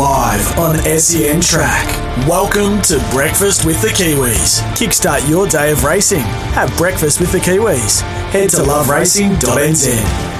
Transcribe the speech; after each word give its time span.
live 0.00 0.58
on 0.58 0.78
SEN 0.98 1.42
Track. 1.42 1.86
Welcome 2.26 2.80
to 2.84 3.06
Breakfast 3.10 3.66
with 3.66 3.82
the 3.82 3.88
Kiwis. 3.88 4.62
Kickstart 4.72 5.28
your 5.28 5.46
day 5.46 5.72
of 5.72 5.84
racing. 5.84 6.22
Have 6.54 6.74
breakfast 6.78 7.20
with 7.20 7.30
the 7.32 7.38
Kiwis. 7.38 8.00
Head 8.30 8.48
to 8.48 8.56
loveracing.nz. 8.62 10.30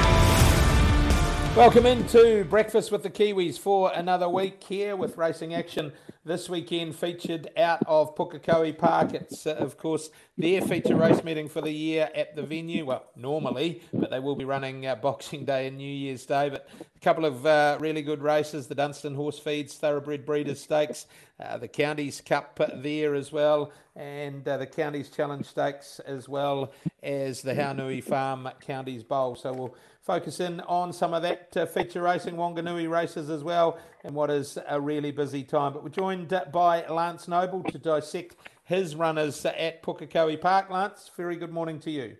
Welcome 1.55 1.85
into 1.85 2.45
Breakfast 2.45 2.91
with 2.91 3.03
the 3.03 3.11
Kiwis 3.11 3.59
for 3.59 3.93
another 3.93 4.31
week 4.31 4.65
here 4.65 4.97
with 4.97 5.19
racing 5.19 5.53
action 5.53 5.93
this 6.25 6.49
weekend 6.49 6.97
featured 6.97 7.51
out 7.59 7.83
of 7.87 8.17
Pukekohe 8.17 8.79
Park. 8.79 9.13
It's, 9.13 9.47
uh, 9.47 9.57
of 9.57 9.77
course, 9.77 10.09
their 10.41 10.63
feature 10.63 10.97
race 10.97 11.23
meeting 11.23 11.49
for 11.49 11.61
the 11.61 11.71
year 11.71 12.09
at 12.15 12.35
the 12.35 12.43
venue. 12.43 12.87
Well, 12.87 13.05
normally, 13.15 13.83
but 13.93 14.11
they 14.11 14.21
will 14.21 14.37
be 14.37 14.45
running 14.45 14.87
uh, 14.87 14.95
Boxing 14.97 15.45
Day 15.45 15.67
and 15.67 15.77
New 15.77 15.93
Year's 15.93 16.25
Day. 16.25 16.49
But 16.49 16.69
a 16.81 17.01
couple 17.01 17.27
of 17.27 17.45
uh, 17.45 17.77
really 17.81 18.03
good 18.03 18.23
races 18.23 18.67
the 18.67 18.75
Dunstan 18.75 19.15
Horse 19.15 19.39
Feeds, 19.39 19.75
Thoroughbred 19.75 20.25
Breeders 20.25 20.61
Stakes, 20.61 21.07
uh, 21.39 21.59
the 21.59 21.69
Counties 21.69 22.21
Cup 22.21 22.59
there 22.77 23.15
as 23.15 23.33
well, 23.33 23.73
and 23.97 24.47
uh, 24.49 24.57
the 24.57 24.67
Counties 24.67 25.11
Challenge 25.11 25.45
Stakes, 25.45 26.01
as 26.01 26.29
well 26.29 26.73
as 27.03 27.43
the 27.43 27.53
Haunui 27.53 28.03
Farm 28.03 28.49
Counties 28.61 29.03
Bowl. 29.03 29.37
So 29.37 29.53
we'll 29.53 29.77
focus 30.01 30.41
in 30.41 30.61
on 30.61 30.93
some 30.93 31.13
of 31.13 31.23
that 31.23 31.55
uh, 31.57 31.67
feature 31.67 32.03
racing, 32.03 32.35
Wanganui 32.35 32.89
races 32.89 33.29
as 33.29 33.45
well, 33.45 33.79
and 34.05 34.15
what 34.15 34.31
is 34.31 34.59
a 34.69 34.81
really 34.81 35.11
busy 35.11 35.43
time. 35.43 35.75
But 35.75 35.83
we're 35.83 35.91
joined 35.91 36.33
uh, 36.33 36.47
by 36.51 36.87
Lance 36.87 37.29
Noble 37.29 37.63
to 37.65 37.79
dissect 37.79 38.37
his 38.71 38.95
runners 38.95 39.45
at 39.45 39.83
Pukekohe 39.83 40.41
Park. 40.41 40.71
Lance, 40.71 41.11
very 41.17 41.35
good 41.35 41.51
morning 41.53 41.81
to 41.81 41.91
you. 41.91 42.17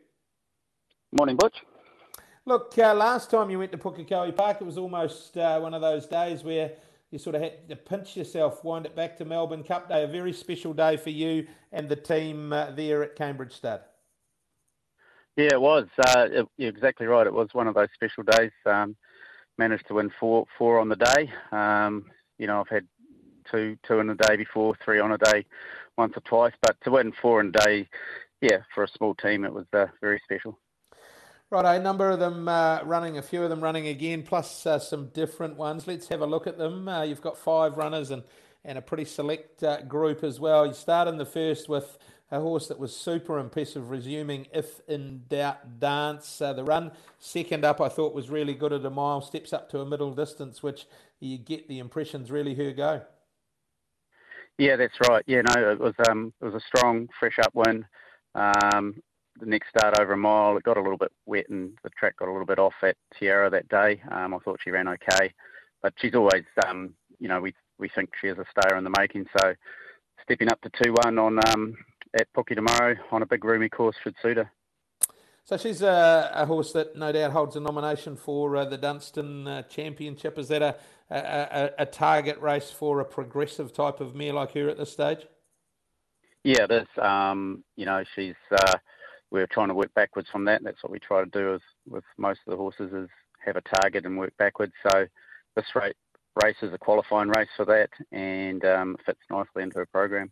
Morning, 1.17 1.37
Butch. 1.37 1.63
Look, 2.45 2.77
uh, 2.77 2.93
last 2.93 3.31
time 3.31 3.51
you 3.51 3.59
went 3.61 3.71
to 3.71 3.79
Pukekohe 3.79 4.35
Park, 4.35 4.57
it 4.61 4.65
was 4.65 4.77
almost 4.77 5.37
uh, 5.37 5.61
one 5.61 5.75
of 5.75 5.81
those 5.81 6.07
days 6.07 6.43
where 6.43 6.73
you 7.13 7.21
sort 7.21 7.37
of 7.37 7.43
had 7.43 7.69
to 7.69 7.77
pinch 7.77 8.17
yourself, 8.17 8.65
wind 8.65 8.85
it 8.85 8.97
back 8.97 9.17
to 9.19 9.25
Melbourne 9.25 9.63
Cup 9.63 9.89
Day, 9.89 10.03
a 10.03 10.09
very 10.09 10.33
special 10.33 10.73
day 10.75 10.97
for 10.97 11.11
you 11.11 11.47
and 11.71 11.89
the 11.89 11.95
team 11.95 12.53
uh, 12.53 12.73
there 12.73 13.05
at 13.05 13.15
Cambridge 13.15 13.53
Stud. 13.53 13.83
Yeah, 15.37 15.51
it 15.53 15.61
was. 15.61 15.87
Uh, 15.99 16.29
it, 16.33 16.49
you're 16.57 16.69
exactly 16.69 17.07
right. 17.07 17.29
It 17.29 17.33
was 17.33 17.51
one 17.53 17.69
of 17.69 17.77
those 17.77 17.89
special 17.95 18.25
days. 18.25 18.51
Um, 18.67 18.97
managed 19.57 19.87
to 19.87 19.95
win 19.95 20.11
four 20.19 20.47
four 20.59 20.81
on 20.81 20.89
the 20.89 20.97
day. 20.97 21.31
Um, 21.53 22.07
you 22.39 22.49
know, 22.49 22.61
I've 22.61 22.69
had 22.69 22.89
two 23.51 23.77
two 23.87 24.01
in 24.01 24.09
the 24.09 24.15
day 24.15 24.37
before, 24.37 24.75
three 24.85 24.99
on 24.99 25.13
a 25.13 25.19
day, 25.19 25.45
once 26.01 26.17
or 26.17 26.21
twice. 26.21 26.55
But 26.61 26.81
to 26.83 26.91
win 26.91 27.13
four 27.13 27.41
in 27.41 27.49
a 27.49 27.53
day, 27.53 27.89
yeah, 28.41 28.63
for 28.75 28.83
a 28.85 28.89
small 28.89 29.15
team, 29.15 29.45
it 29.45 29.53
was 29.53 29.67
uh, 29.73 29.87
very 30.01 30.21
special. 30.25 30.59
Right, 31.51 31.77
a 31.77 31.83
number 31.83 32.11
of 32.11 32.21
them 32.21 32.49
uh, 32.49 32.81
running, 32.85 33.19
a 33.19 33.23
few 33.23 33.43
of 33.43 33.51
them 33.51 33.61
running 33.61 33.89
again, 33.89 34.23
plus 34.23 34.67
uh, 34.67 34.79
some 34.79 35.09
different 35.09 35.57
ones. 35.57 35.87
Let's 35.87 36.09
have 36.09 36.21
a 36.21 36.27
look 36.27 36.47
at 36.47 36.59
them. 36.59 36.89
Uh, 36.89 37.03
you've 37.03 37.21
got 37.21 37.37
five 37.37 37.77
runners 37.77 38.11
and, 38.11 38.23
and 38.65 38.79
a 38.79 38.83
pretty 38.83 39.05
select 39.05 39.63
uh, 39.63 39.83
group 39.83 40.23
as 40.23 40.39
well. 40.39 40.67
You 40.67 40.73
start 40.75 41.09
in 41.09 41.17
the 41.17 41.27
first 41.27 41.69
with 41.69 41.99
a 42.31 42.41
horse 42.41 42.69
that 42.69 42.79
was 42.79 42.95
super 42.95 43.39
impressive, 43.39 43.91
resuming 43.91 44.47
if 44.55 44.81
in 44.87 45.25
doubt 45.29 45.81
dance. 45.81 46.41
Uh, 46.41 46.53
the 46.53 46.63
run 46.63 46.93
second 47.19 47.65
up, 47.65 47.81
I 47.81 47.89
thought 47.89 48.15
was 48.15 48.31
really 48.31 48.55
good 48.55 48.73
at 48.73 48.85
a 48.85 48.91
mile, 48.91 49.21
steps 49.21 49.53
up 49.53 49.69
to 49.71 49.81
a 49.81 49.87
middle 49.87 50.15
distance, 50.15 50.63
which 50.63 50.87
you 51.19 51.37
get 51.37 51.69
the 51.69 51.81
impressions 51.81 52.31
really 52.31 52.55
her 52.55 52.71
go. 52.71 53.03
Yeah, 54.61 54.77
that's 54.77 55.01
right. 55.09 55.25
Yeah, 55.27 55.41
no, 55.41 55.71
it 55.71 55.81
was 55.81 55.95
um, 56.07 56.35
it 56.39 56.45
was 56.45 56.53
a 56.53 56.61
strong, 56.61 57.09
fresh 57.19 57.39
up 57.39 57.55
win. 57.55 57.87
Um, 58.35 59.03
the 59.41 59.47
next 59.47 59.71
start 59.71 59.99
over 59.99 60.13
a 60.13 60.19
mile, 60.19 60.55
it 60.59 60.65
got 60.65 60.77
a 60.77 60.83
little 60.83 60.99
bit 60.99 61.11
wet 61.25 61.49
and 61.49 61.73
the 61.83 61.89
track 61.99 62.19
got 62.19 62.29
a 62.29 62.31
little 62.31 62.45
bit 62.45 62.59
off 62.59 62.75
at 62.83 62.95
Te 63.19 63.25
Rapa 63.25 63.53
that 63.53 63.69
day. 63.71 64.03
Um, 64.11 64.35
I 64.35 64.39
thought 64.41 64.61
she 64.63 64.71
ran 64.71 64.87
okay, 64.87 65.33
but 65.83 65.95
she's 65.97 66.15
always, 66.15 66.45
um, 66.67 66.93
you 67.19 67.27
know, 67.27 67.41
we 67.41 67.55
we 67.79 67.89
think 67.89 68.11
she 68.21 68.27
is 68.27 68.37
a 68.37 68.45
star 68.51 68.77
in 68.77 68.85
the 68.85 68.95
making. 68.99 69.25
So 69.39 69.55
stepping 70.23 70.53
up 70.53 70.61
to 70.61 70.71
two 70.83 70.93
one 70.93 71.19
on 71.19 71.39
um, 71.49 71.75
at 72.13 72.31
Pookie 72.37 72.55
tomorrow 72.55 72.97
on 73.13 73.23
a 73.23 73.27
big 73.27 73.43
roomy 73.43 73.71
course 73.71 73.97
should 74.03 74.17
suit 74.21 74.37
her. 74.37 74.53
So 75.45 75.57
she's 75.57 75.81
a, 75.81 76.33
a 76.35 76.45
horse 76.45 76.73
that 76.75 76.97
no 76.97 77.11
doubt 77.11 77.33
holds 77.33 77.57
a 77.57 77.61
nomination 77.61 78.15
for 78.15 78.57
uh, 78.57 78.67
the 78.67 78.77
Dunstan 78.77 79.49
uh, 79.49 79.63
Championship. 79.63 80.39
Is 80.39 80.49
that 80.49 80.61
a, 80.61 80.77
a, 81.11 81.71
a, 81.79 81.87
target 81.87 82.41
race 82.41 82.71
for 82.71 83.01
a 83.01 83.05
progressive 83.05 83.73
type 83.73 84.01
of 84.01 84.15
mare 84.15 84.33
like 84.33 84.53
her 84.55 84.69
at 84.69 84.79
this 84.79 84.93
stage? 84.93 85.27
Yeah, 86.45 86.65
it 86.65 86.71
is. 86.71 86.89
Um, 87.03 87.65
you 87.77 87.87
know, 87.87 88.05
she's. 88.15 88.37
Uh, 88.51 88.77
we're 89.31 89.47
trying 89.47 89.69
to 89.69 89.75
work 89.75 89.95
backwards 89.95 90.29
from 90.31 90.45
that. 90.47 90.63
That's 90.63 90.83
what 90.83 90.93
we 90.93 90.99
try 90.99 91.23
to 91.23 91.31
do 91.31 91.53
with, 91.53 91.63
with 91.89 92.05
most 92.19 92.41
of 92.47 92.51
the 92.51 92.57
horses 92.57 92.93
is 92.93 93.09
have 93.45 93.57
a 93.57 93.63
target 93.81 94.05
and 94.05 94.19
work 94.19 94.33
backwards. 94.39 94.73
So 94.91 95.07
this 95.57 95.67
race, 95.75 95.95
race 96.43 96.57
is 96.63 96.73
a 96.73 96.79
qualifying 96.79 97.29
race 97.29 97.49
for 97.57 97.65
that 97.67 97.91
and 98.13 98.65
um, 98.65 98.97
fits 99.07 99.21
nicely 99.31 99.63
into 99.63 99.79
her 99.79 99.87
program. 99.87 100.31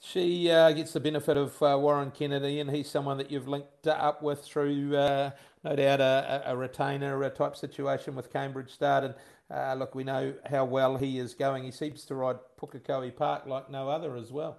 She 0.00 0.48
uh, 0.50 0.70
gets 0.72 0.92
the 0.92 1.00
benefit 1.00 1.36
of 1.36 1.60
uh, 1.60 1.76
Warren 1.78 2.12
Kennedy, 2.12 2.60
and 2.60 2.70
he's 2.70 2.88
someone 2.88 3.18
that 3.18 3.32
you've 3.32 3.48
linked 3.48 3.88
up 3.88 4.22
with 4.22 4.44
through, 4.44 4.96
uh, 4.96 5.32
no 5.64 5.74
doubt, 5.74 6.00
a, 6.00 6.42
a 6.46 6.56
retainer 6.56 7.28
type 7.30 7.56
situation 7.56 8.14
with 8.14 8.32
Cambridge 8.32 8.70
Stud. 8.70 9.04
And 9.04 9.14
uh, 9.50 9.74
look, 9.74 9.94
we 9.94 10.04
know 10.04 10.34
how 10.50 10.64
well 10.64 10.96
he 10.96 11.18
is 11.18 11.34
going. 11.34 11.64
He 11.64 11.70
seems 11.70 12.04
to 12.06 12.14
ride 12.14 12.36
Pukekohe 12.60 13.14
Park 13.14 13.46
like 13.46 13.70
no 13.70 13.88
other 13.88 14.16
as 14.16 14.30
well. 14.30 14.58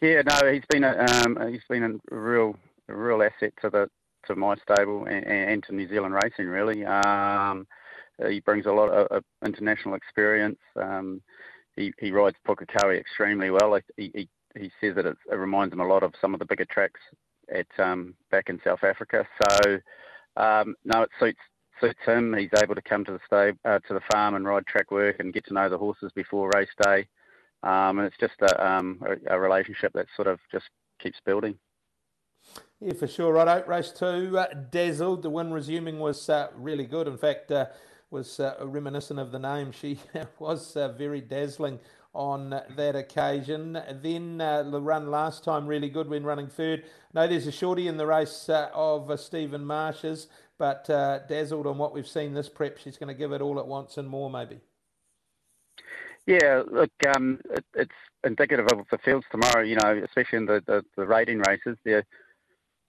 Yeah, 0.00 0.22
no, 0.22 0.52
he's 0.52 0.64
been 0.70 0.84
a 0.84 1.24
um, 1.26 1.50
he's 1.50 1.64
been 1.68 1.82
a 1.82 2.14
real 2.14 2.56
a 2.88 2.94
real 2.94 3.22
asset 3.22 3.52
to 3.62 3.70
the 3.70 3.90
to 4.26 4.36
my 4.36 4.54
stable 4.56 5.06
and, 5.06 5.26
and 5.26 5.62
to 5.64 5.74
New 5.74 5.88
Zealand 5.88 6.14
racing. 6.14 6.46
Really, 6.46 6.84
um, 6.84 7.66
he 8.28 8.40
brings 8.40 8.66
a 8.66 8.72
lot 8.72 8.90
of, 8.90 9.06
of 9.08 9.24
international 9.44 9.94
experience. 9.94 10.58
Um, 10.76 11.20
he, 11.76 11.92
he 11.98 12.10
rides 12.10 12.36
Pukekohe 12.46 12.98
extremely 12.98 13.50
well. 13.50 13.78
He, 13.96 14.10
he, 14.14 14.28
he 14.58 14.70
says 14.80 14.96
that 14.96 15.06
it, 15.06 15.16
it 15.30 15.34
reminds 15.34 15.72
him 15.72 15.80
a 15.80 15.86
lot 15.86 16.02
of 16.02 16.12
some 16.20 16.34
of 16.34 16.40
the 16.40 16.46
bigger 16.46 16.64
tracks 16.64 17.00
at 17.54 17.66
um, 17.78 18.14
back 18.30 18.48
in 18.48 18.60
South 18.64 18.82
Africa. 18.82 19.26
So 19.42 19.78
um, 20.36 20.74
no, 20.84 21.02
it 21.02 21.10
suits 21.20 21.38
suits 21.80 22.00
him. 22.04 22.34
He's 22.34 22.50
able 22.62 22.74
to 22.74 22.82
come 22.82 23.04
to 23.04 23.18
the 23.30 23.56
uh, 23.64 23.78
to 23.80 23.94
the 23.94 24.00
farm 24.12 24.34
and 24.34 24.46
ride 24.46 24.66
track 24.66 24.90
work 24.90 25.16
and 25.18 25.32
get 25.32 25.46
to 25.46 25.54
know 25.54 25.68
the 25.68 25.78
horses 25.78 26.12
before 26.14 26.50
race 26.54 26.68
day. 26.82 27.08
Um, 27.62 27.98
and 27.98 28.06
it's 28.06 28.16
just 28.18 28.40
a, 28.40 28.66
um, 28.66 29.02
a, 29.04 29.34
a, 29.34 29.40
relationship 29.40 29.92
that 29.94 30.06
sort 30.14 30.28
of 30.28 30.38
just 30.52 30.66
keeps 31.00 31.18
building. 31.26 31.58
Yeah, 32.80 32.92
for 32.92 33.08
sure. 33.08 33.32
Right, 33.32 33.48
out 33.48 33.66
race 33.66 33.90
two, 33.90 34.38
uh, 34.38 34.54
dazzled. 34.70 35.22
The 35.22 35.30
win 35.30 35.52
resuming 35.52 35.98
was 35.98 36.28
uh, 36.28 36.48
really 36.54 36.86
good. 36.86 37.08
In 37.08 37.18
fact, 37.18 37.50
uh, 37.50 37.66
was 38.10 38.38
uh, 38.38 38.54
reminiscent 38.62 39.18
of 39.18 39.32
the 39.32 39.38
name. 39.38 39.72
She 39.72 39.98
was 40.38 40.76
uh, 40.76 40.92
very 40.92 41.20
dazzling 41.20 41.80
on 42.14 42.50
that 42.50 42.96
occasion. 42.96 43.80
Then 44.02 44.40
uh, 44.40 44.64
the 44.64 44.80
run 44.80 45.10
last 45.10 45.44
time 45.44 45.66
really 45.66 45.88
good 45.88 46.08
when 46.08 46.24
running 46.24 46.48
third. 46.48 46.84
No, 47.14 47.26
there's 47.26 47.46
a 47.46 47.52
shorty 47.52 47.88
in 47.88 47.96
the 47.96 48.06
race 48.06 48.48
uh, 48.48 48.70
of 48.74 49.10
uh, 49.10 49.16
Stephen 49.16 49.64
Marsh's, 49.64 50.28
but 50.58 50.88
uh, 50.90 51.20
dazzled 51.28 51.66
on 51.66 51.78
what 51.78 51.94
we've 51.94 52.08
seen 52.08 52.34
this 52.34 52.48
prep. 52.48 52.78
She's 52.78 52.96
going 52.96 53.08
to 53.08 53.18
give 53.18 53.32
it 53.32 53.40
all 53.40 53.58
at 53.58 53.66
once 53.66 53.96
and 53.98 54.08
more, 54.08 54.30
maybe. 54.30 54.60
Yeah, 56.26 56.62
look, 56.70 56.90
um, 57.14 57.40
it, 57.50 57.64
it's 57.74 57.90
indicative 58.24 58.66
of 58.66 58.86
the 58.90 58.98
fields 58.98 59.26
tomorrow. 59.30 59.62
You 59.62 59.76
know, 59.76 60.02
especially 60.04 60.38
in 60.38 60.46
the 60.46 60.62
the, 60.66 60.84
the 60.96 61.06
rating 61.06 61.38
races. 61.38 61.76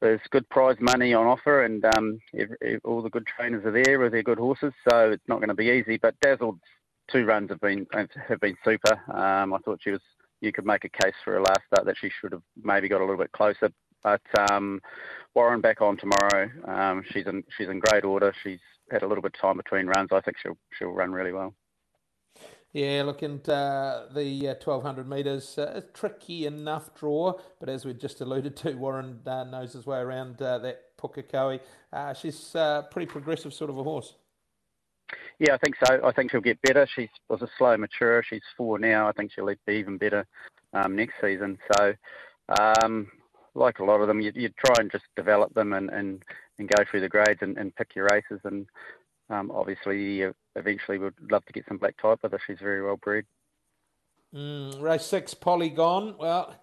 There's 0.02 0.22
good 0.30 0.48
prize 0.48 0.78
money 0.80 1.14
on 1.14 1.28
offer, 1.28 1.64
and 1.64 1.84
um, 1.84 2.22
all 2.86 3.02
the 3.02 3.10
good 3.10 3.28
trainers 3.28 3.66
are 3.66 3.72
there 3.72 4.00
with 4.00 4.14
their 4.14 4.24
good 4.24 4.38
horses, 4.38 4.72
so 4.90 5.12
it's 5.12 5.28
not 5.28 5.40
going 5.40 5.50
to 5.50 5.54
be 5.54 5.68
easy. 5.68 5.98
But 5.98 6.18
Dazzle's 6.22 6.60
two 7.12 7.26
runs 7.26 7.50
have 7.50 7.62
been 7.62 7.86
have 7.94 8.40
been 8.40 8.58
super. 8.64 8.94
Um, 9.14 9.54
I 9.54 9.58
thought 9.60 9.80
she 9.82 9.92
was. 9.92 10.02
You 10.42 10.54
could 10.54 10.66
make 10.66 10.86
a 10.86 10.90
case 10.90 11.16
for 11.26 11.36
a 11.36 11.42
last 11.42 11.62
start 11.68 11.86
that 11.86 11.98
she 12.00 12.10
should 12.10 12.32
have 12.32 12.44
maybe 12.64 12.88
got 12.88 13.02
a 13.02 13.06
little 13.06 13.18
bit 13.18 13.32
closer. 13.34 13.70
But 14.02 14.22
um, 14.50 14.80
Warren 15.36 15.60
back 15.60 15.82
on 15.82 15.98
tomorrow. 15.98 16.50
Um, 16.66 17.04
she's 17.12 17.28
in 17.28 17.44
she's 17.58 17.68
in 17.68 17.80
great 17.80 18.06
order. 18.06 18.34
She's 18.44 18.60
had 18.92 19.04
a 19.04 19.08
little 19.08 19.22
bit 19.22 19.36
of 19.36 19.42
time 19.42 19.58
between 19.58 19.88
runs. 19.88 20.10
I 20.12 20.22
think 20.22 20.38
she'll 20.42 20.58
she'll 20.78 20.92
run 20.92 21.12
really 21.12 21.34
well. 21.34 21.54
Yeah, 22.72 23.02
looking 23.04 23.42
at 23.44 23.50
uh, 23.50 24.06
the 24.14 24.50
uh, 24.50 24.54
1200 24.64 25.10
metres, 25.10 25.58
uh, 25.58 25.82
tricky 25.92 26.46
enough 26.46 26.94
draw, 26.94 27.34
but 27.60 27.68
as 27.68 27.84
we've 27.84 27.98
just 27.98 28.22
alluded 28.22 28.56
to, 28.58 28.74
Warren 28.74 29.22
uh, 29.26 29.44
knows 29.46 29.74
his 29.74 29.88
way 29.88 29.98
around 29.98 30.40
uh, 30.40 30.60
that 30.60 30.96
Pukekohe. 30.96 31.62
Uh, 31.92 32.14
she's 32.14 32.54
a 32.54 32.88
pretty 32.92 33.08
progressive 33.08 33.56
sort 33.56 33.72
of 33.72 33.80
a 33.80 33.84
horse. 33.84 34.14
Yeah, 35.40 35.54
I 35.54 35.58
think 35.58 35.76
so. 35.86 36.02
I 36.04 36.12
think 36.12 36.32
she'll 36.32 36.42
get 36.42 36.62
better. 36.62 36.86
She 36.94 37.10
was 37.30 37.42
a 37.42 37.48
slow 37.58 37.78
mature. 37.78 38.22
She's 38.24 38.42
four 38.58 38.78
now. 38.78 39.08
I 39.08 39.14
think 39.14 39.32
she'll 39.32 39.46
be 39.48 39.74
even 39.74 39.98
better 39.98 40.26
um, 40.74 40.96
next 40.98 41.14
season. 41.22 41.58
So, 41.74 41.94
um, 42.60 43.08
like 43.56 43.80
a 43.80 43.86
lot 43.86 44.02
of 44.02 44.08
them, 44.08 44.20
you, 44.20 44.32
you 44.36 44.50
try 44.50 44.76
and 44.80 44.92
just 44.92 45.06
develop 45.16 45.54
them 45.54 45.74
and, 45.74 45.90
and, 45.90 46.24
and 46.58 46.70
go 46.70 46.84
through 46.84 47.02
the 47.02 47.10
grades 47.10 47.42
and, 47.42 47.58
and 47.58 47.76
pick 47.76 47.96
your 47.96 48.08
races. 48.12 48.42
And 48.44 48.68
um, 49.30 49.50
obviously, 49.52 50.26
eventually 50.56 50.98
would 50.98 51.16
love 51.32 51.46
to 51.46 51.54
get 51.54 51.66
some 51.68 51.78
black 51.78 51.96
type 52.02 52.20
with 52.22 52.34
her. 52.34 52.42
She's 52.46 52.60
very 52.60 52.84
well 52.84 52.98
bred. 52.98 53.24
Mm, 54.36 54.82
race 54.82 55.06
six, 55.06 55.34
Polygon. 55.34 56.16
Well, 56.20 56.54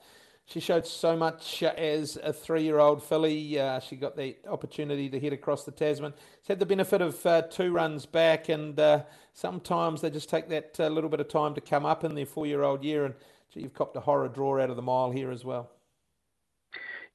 she 0.47 0.61
showed 0.61 0.87
so 0.87 1.17
much 1.17 1.63
as 1.65 2.17
a 2.23 2.33
three-year-old 2.33 3.03
filly. 3.03 3.59
Uh, 3.59 3.81
she 3.81 3.97
got 3.97 4.17
the 4.17 4.37
opportunity 4.49 5.09
to 5.09 5.19
head 5.19 5.33
across 5.33 5.65
the 5.65 5.73
Tasman. 5.73 6.15
She's 6.41 6.49
had 6.49 6.61
the 6.61 6.67
benefit 6.67 7.03
of 7.03 7.27
uh, 7.27 7.43
two 7.43 7.73
runs 7.73 8.07
back, 8.07 8.49
and 8.49 8.79
uh, 8.79 9.03
sometimes 9.35 10.01
they 10.01 10.11
just 10.11 10.31
take 10.31 10.49
that 10.51 10.79
uh, 10.79 10.87
little 10.87 11.11
bit 11.11 11.19
of 11.19 11.29
time 11.29 11.55
to 11.55 11.61
come 11.61 11.85
up 11.85 12.05
in 12.05 12.15
their 12.15 12.27
four-year-old 12.27 12.85
year. 12.85 13.05
And 13.05 13.15
gee, 13.53 13.63
you've 13.63 13.75
copped 13.75 13.97
a 13.97 14.01
horror 14.01 14.29
draw 14.29 14.61
out 14.61 14.71
of 14.71 14.77
the 14.77 14.83
mile 14.83 15.11
here 15.11 15.33
as 15.33 15.45
well. 15.45 15.69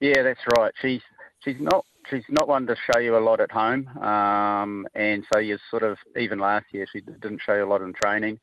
Yeah, 0.01 0.23
that's 0.23 0.41
right. 0.57 0.73
She's 0.81 1.01
she's 1.39 1.59
not 1.59 1.85
she's 2.09 2.23
not 2.29 2.49
one 2.49 2.67
to 2.67 2.75
show 2.91 2.99
you 2.99 3.15
a 3.15 3.19
lot 3.19 3.39
at 3.39 3.51
home, 3.51 3.87
um, 3.99 4.87
and 4.93 5.23
so 5.31 5.39
you 5.39 5.57
sort 5.69 5.83
of 5.83 5.97
even 6.19 6.39
last 6.39 6.65
year 6.71 6.85
she 6.91 6.99
didn't 6.99 7.41
show 7.45 7.55
you 7.55 7.63
a 7.63 7.69
lot 7.69 7.81
in 7.81 7.93
training. 7.93 8.39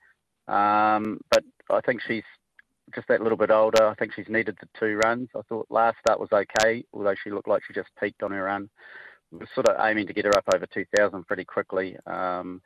Um, 0.47 1.21
but 1.31 1.45
I 1.69 1.81
think 1.85 2.01
she's 2.07 2.23
just 2.95 3.09
that 3.09 3.23
little 3.23 3.39
bit 3.39 3.51
older. 3.51 3.87
I 3.87 3.95
think 3.95 4.13
she's 4.15 4.29
needed 4.29 4.57
the 4.61 4.69
two 4.79 4.97
runs. 4.97 5.29
I 5.37 5.43
thought 5.49 5.67
last 5.71 5.99
start 5.99 6.21
was 6.21 6.31
okay, 6.33 6.85
although 6.93 7.15
she 7.23 7.31
looked 7.31 7.49
like 7.49 7.63
she 7.67 7.73
just 7.73 7.91
peaked 8.01 8.23
on 8.23 8.33
her 8.33 8.45
run. 8.45 8.69
We're 9.31 9.47
sort 9.55 9.69
of 9.69 9.77
aiming 9.85 10.07
to 10.07 10.15
get 10.15 10.25
her 10.25 10.37
up 10.37 10.45
over 10.55 10.67
2,000 10.67 11.27
pretty 11.27 11.45
quickly. 11.45 11.97
Um, 12.07 12.63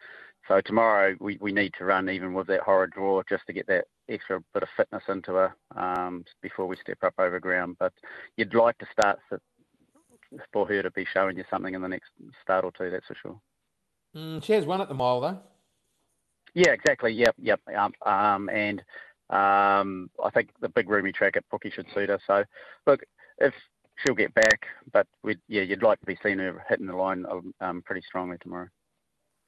so 0.49 0.61
tomorrow 0.61 1.15
we, 1.21 1.39
we 1.41 1.53
need 1.53 1.73
to 1.79 1.85
run 1.85 2.09
even 2.09 2.35
with 2.35 2.47
that 2.49 2.61
horror 2.61 2.87
draw 2.87 3.23
just 3.29 3.47
to 3.47 3.53
get 3.53 3.67
that 3.69 3.87
extra 4.09 4.43
bit 4.55 4.63
of 4.63 4.69
fitness 4.77 5.03
into 5.09 5.33
her 5.33 5.57
um, 5.77 6.25
before 6.41 6.67
we 6.67 6.77
step 6.77 6.99
up 7.03 7.15
over 7.19 7.41
ground. 7.41 7.77
But 7.79 7.93
you'd 8.37 8.55
like 8.55 8.79
to 8.79 8.87
start 8.93 9.19
for 9.29 10.67
her 10.67 10.83
to 10.83 10.91
be 10.91 11.07
showing 11.13 11.37
you 11.37 11.45
something 11.51 11.75
in 11.75 11.83
the 11.83 11.89
next 11.89 12.11
start 12.43 12.65
or 12.65 12.73
two, 12.73 12.91
that's 12.91 13.07
for 13.07 13.17
sure. 13.21 13.41
Mm, 14.17 14.43
she 14.45 14.53
has 14.53 14.67
one 14.67 14.81
at 14.81 14.89
the 14.89 14.95
mile 14.95 15.21
though. 15.21 15.39
Yeah, 16.55 16.73
exactly. 16.73 17.13
Yep, 17.13 17.37
yep. 17.39 17.61
Um, 17.75 17.93
um, 18.05 18.49
and 18.51 18.83
um, 19.31 20.11
I 20.23 20.31
think 20.33 20.51
the 20.61 20.69
big 20.69 20.89
roomy 20.89 21.13
track 21.13 21.37
at 21.37 21.49
Pookie 21.49 21.73
should 21.73 21.87
suit 21.95 22.09
her. 22.09 22.19
So, 22.27 22.45
look, 22.87 23.03
if 23.39 23.55
she'll 23.97 24.15
get 24.15 24.35
back, 24.35 24.67
but 24.93 25.07
we'd, 25.23 25.41
yeah, 25.49 25.63
you'd 25.63 25.83
like 25.83 26.01
to 26.01 26.07
be 26.07 26.19
seeing 26.23 26.39
her 26.39 26.65
hitting 26.69 26.87
the 26.87 26.97
line 26.97 27.25
um, 27.61 27.83
pretty 27.85 28.03
strongly 28.07 28.37
tomorrow. 28.39 28.69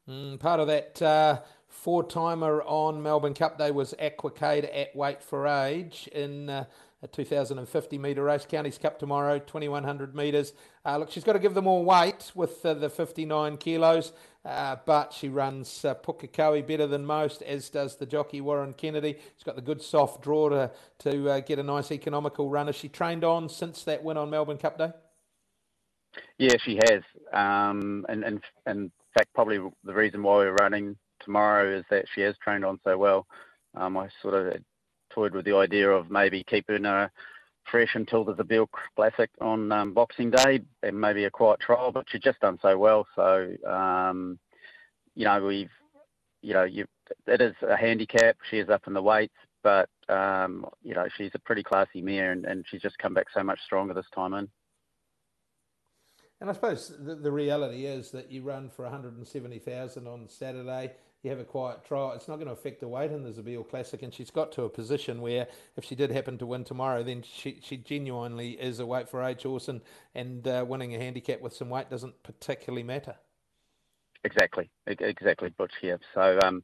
Mm, 0.09 0.39
part 0.39 0.61
of 0.61 0.67
that 0.67 1.01
uh, 1.01 1.41
four 1.69 2.05
timer 2.05 2.63
on 2.63 3.03
Melbourne 3.03 3.35
Cup 3.35 3.59
Day 3.59 3.71
was 3.71 3.95
Aquacade 4.01 4.69
at 4.75 4.95
weight 4.95 5.23
for 5.23 5.47
age 5.47 6.09
in 6.13 6.51
uh, 6.51 6.65
a 7.05 7.07
2050 7.07 7.99
metre 7.99 8.25
race. 8.25 8.47
Counties 8.49 8.79
Cup 8.79 8.99
tomorrow, 8.99 9.39
2100 9.39 10.15
metres. 10.15 10.55
Uh, 10.85 10.97
look, 10.97 11.11
she's 11.11 11.23
got 11.23 11.35
to 11.35 11.39
give 11.39 11.55
them 11.55 11.67
all 11.67 11.85
weight 11.85 12.33
with 12.35 12.65
uh, 12.65 12.73
the 12.75 12.89
59 12.89 13.59
kilos, 13.59 14.13
uh, 14.45 14.77
but 14.87 15.13
she 15.13 15.29
runs 15.29 15.85
uh, 15.85 15.95
Pukekohe 15.95 16.67
better 16.67 16.87
than 16.87 17.05
most, 17.05 17.43
as 17.43 17.69
does 17.69 17.97
the 17.97 18.07
jockey 18.07 18.41
Warren 18.41 18.73
Kennedy. 18.73 19.19
She's 19.37 19.45
got 19.45 19.55
the 19.55 19.63
good 19.63 19.83
soft 19.83 20.23
draw 20.23 20.49
to, 20.49 20.71
to 21.01 21.31
uh, 21.31 21.41
get 21.41 21.59
a 21.59 21.63
nice 21.63 21.93
economical 21.93 22.49
run. 22.49 22.67
Has 22.67 22.77
she 22.77 22.89
trained 22.89 23.23
on 23.23 23.49
since 23.51 23.85
that 23.85 24.03
win 24.03 24.17
on 24.17 24.31
Melbourne 24.31 24.59
Cup 24.59 24.79
Day? 24.79 24.93
Yeah, 26.39 26.57
she 26.65 26.77
has. 26.77 27.03
Um, 27.33 28.07
and, 28.09 28.25
and, 28.25 28.41
in 28.67 28.91
fact, 29.17 29.35
probably 29.35 29.59
the 29.85 29.95
reason 29.95 30.23
why 30.23 30.37
we're 30.37 30.55
running 30.55 30.97
tomorrow 31.21 31.79
is 31.79 31.85
that 31.91 32.07
she 32.15 32.23
has 32.23 32.35
trained 32.43 32.65
on 32.65 32.81
so 32.83 32.97
well. 32.97 33.27
Um, 33.75 33.97
I 33.97 34.09
sort 34.23 34.35
of 34.35 34.55
toyed 35.15 35.35
with 35.35 35.45
the 35.45 35.57
idea 35.57 35.91
of 35.91 36.11
maybe 36.11 36.45
keeping 36.45 36.85
her 36.85 37.11
fresh 37.71 37.95
until 37.95 38.25
there's 38.25 38.39
a 38.39 38.43
Zabeel 38.43 38.67
Classic 38.97 39.31
on 39.41 39.73
um, 39.73 39.95
Boxing 39.95 40.31
Day 40.31 40.61
and 40.83 41.01
maybe 41.01 41.25
a 41.25 41.31
quiet 41.31 41.61
trial, 41.61 41.93
but 41.93 42.07
she's 42.09 42.21
just 42.21 42.41
done 42.41 42.59
so 42.61 42.77
well. 42.77 43.07
So, 43.15 43.55
um, 43.67 44.39
you 45.15 45.25
know, 45.25 45.45
we've, 45.45 45.71
you 46.43 46.53
know, 46.53 46.65
you, 46.65 46.87
it 47.27 47.41
is 47.41 47.55
a 47.63 47.77
handicap. 47.77 48.37
She 48.51 48.59
is 48.59 48.69
up 48.69 48.83
in 48.87 48.93
the 48.93 49.03
weights, 49.03 49.35
but, 49.63 49.89
um, 50.09 50.67
you 50.83 50.95
know, 50.95 51.07
she's 51.17 51.31
a 51.35 51.39
pretty 51.39 51.63
classy 51.63 52.03
mare 52.03 52.33
and, 52.33 52.45
and 52.45 52.65
she's 52.69 52.83
just 52.83 52.99
come 52.99 53.15
back 53.15 53.27
so 53.33 53.43
much 53.43 53.61
stronger 53.65 53.95
this 53.95 54.07
time 54.15 54.35
in. 54.35 54.49
And 56.41 56.51
I 56.51 56.53
suppose 56.53 56.93
the, 56.99 57.15
the 57.15 57.33
reality 57.33 57.87
is 57.87 58.11
that 58.11 58.31
you 58.31 58.43
run 58.43 58.69
for 58.69 58.83
170,000 58.83 60.07
on 60.07 60.29
Saturday 60.29 60.93
you 61.25 61.31
have 61.31 61.41
a 61.41 61.45
quiet 61.45 61.85
trial, 61.85 62.13
it's 62.13 62.29
not 62.29 62.37
going 62.37 62.47
to 62.47 62.53
affect 62.53 62.81
the 62.81 62.89
weight 62.89 63.11
in 63.11 63.23
the 63.23 63.31
Zabeel 63.31 63.69
Classic. 63.69 64.03
And 64.03 64.13
she's 64.13 64.31
got 64.31 64.53
to 64.53 64.63
a 64.65 64.69
position 64.69 65.21
where 65.21 65.49
if 65.77 65.85
she 65.85 65.95
did 65.95 66.11
happen 66.11 66.39
to 66.39 66.47
win 66.47 66.65
tomorrow, 66.65 67.03
then 67.03 67.23
she, 67.23 67.61
she 67.63 67.77
genuinely 67.79 68.51
is 68.53 68.79
a 68.79 68.87
weight 68.87 69.09
for 69.09 69.23
age 69.23 69.43
horse, 69.43 69.69
and, 69.69 69.81
and 70.15 70.47
uh, 70.47 70.65
winning 70.69 70.95
a 70.95 70.99
handicap 70.99 71.41
with 71.41 71.55
some 71.55 71.71
weight 71.71 71.91
doesn't 71.91 72.23
particularly 72.23 72.83
matter. 72.83 73.17
Exactly, 74.23 74.71
exactly, 74.87 75.51
Butch. 75.51 75.73
Yeah. 75.83 75.97
So, 76.15 76.39
um, 76.43 76.63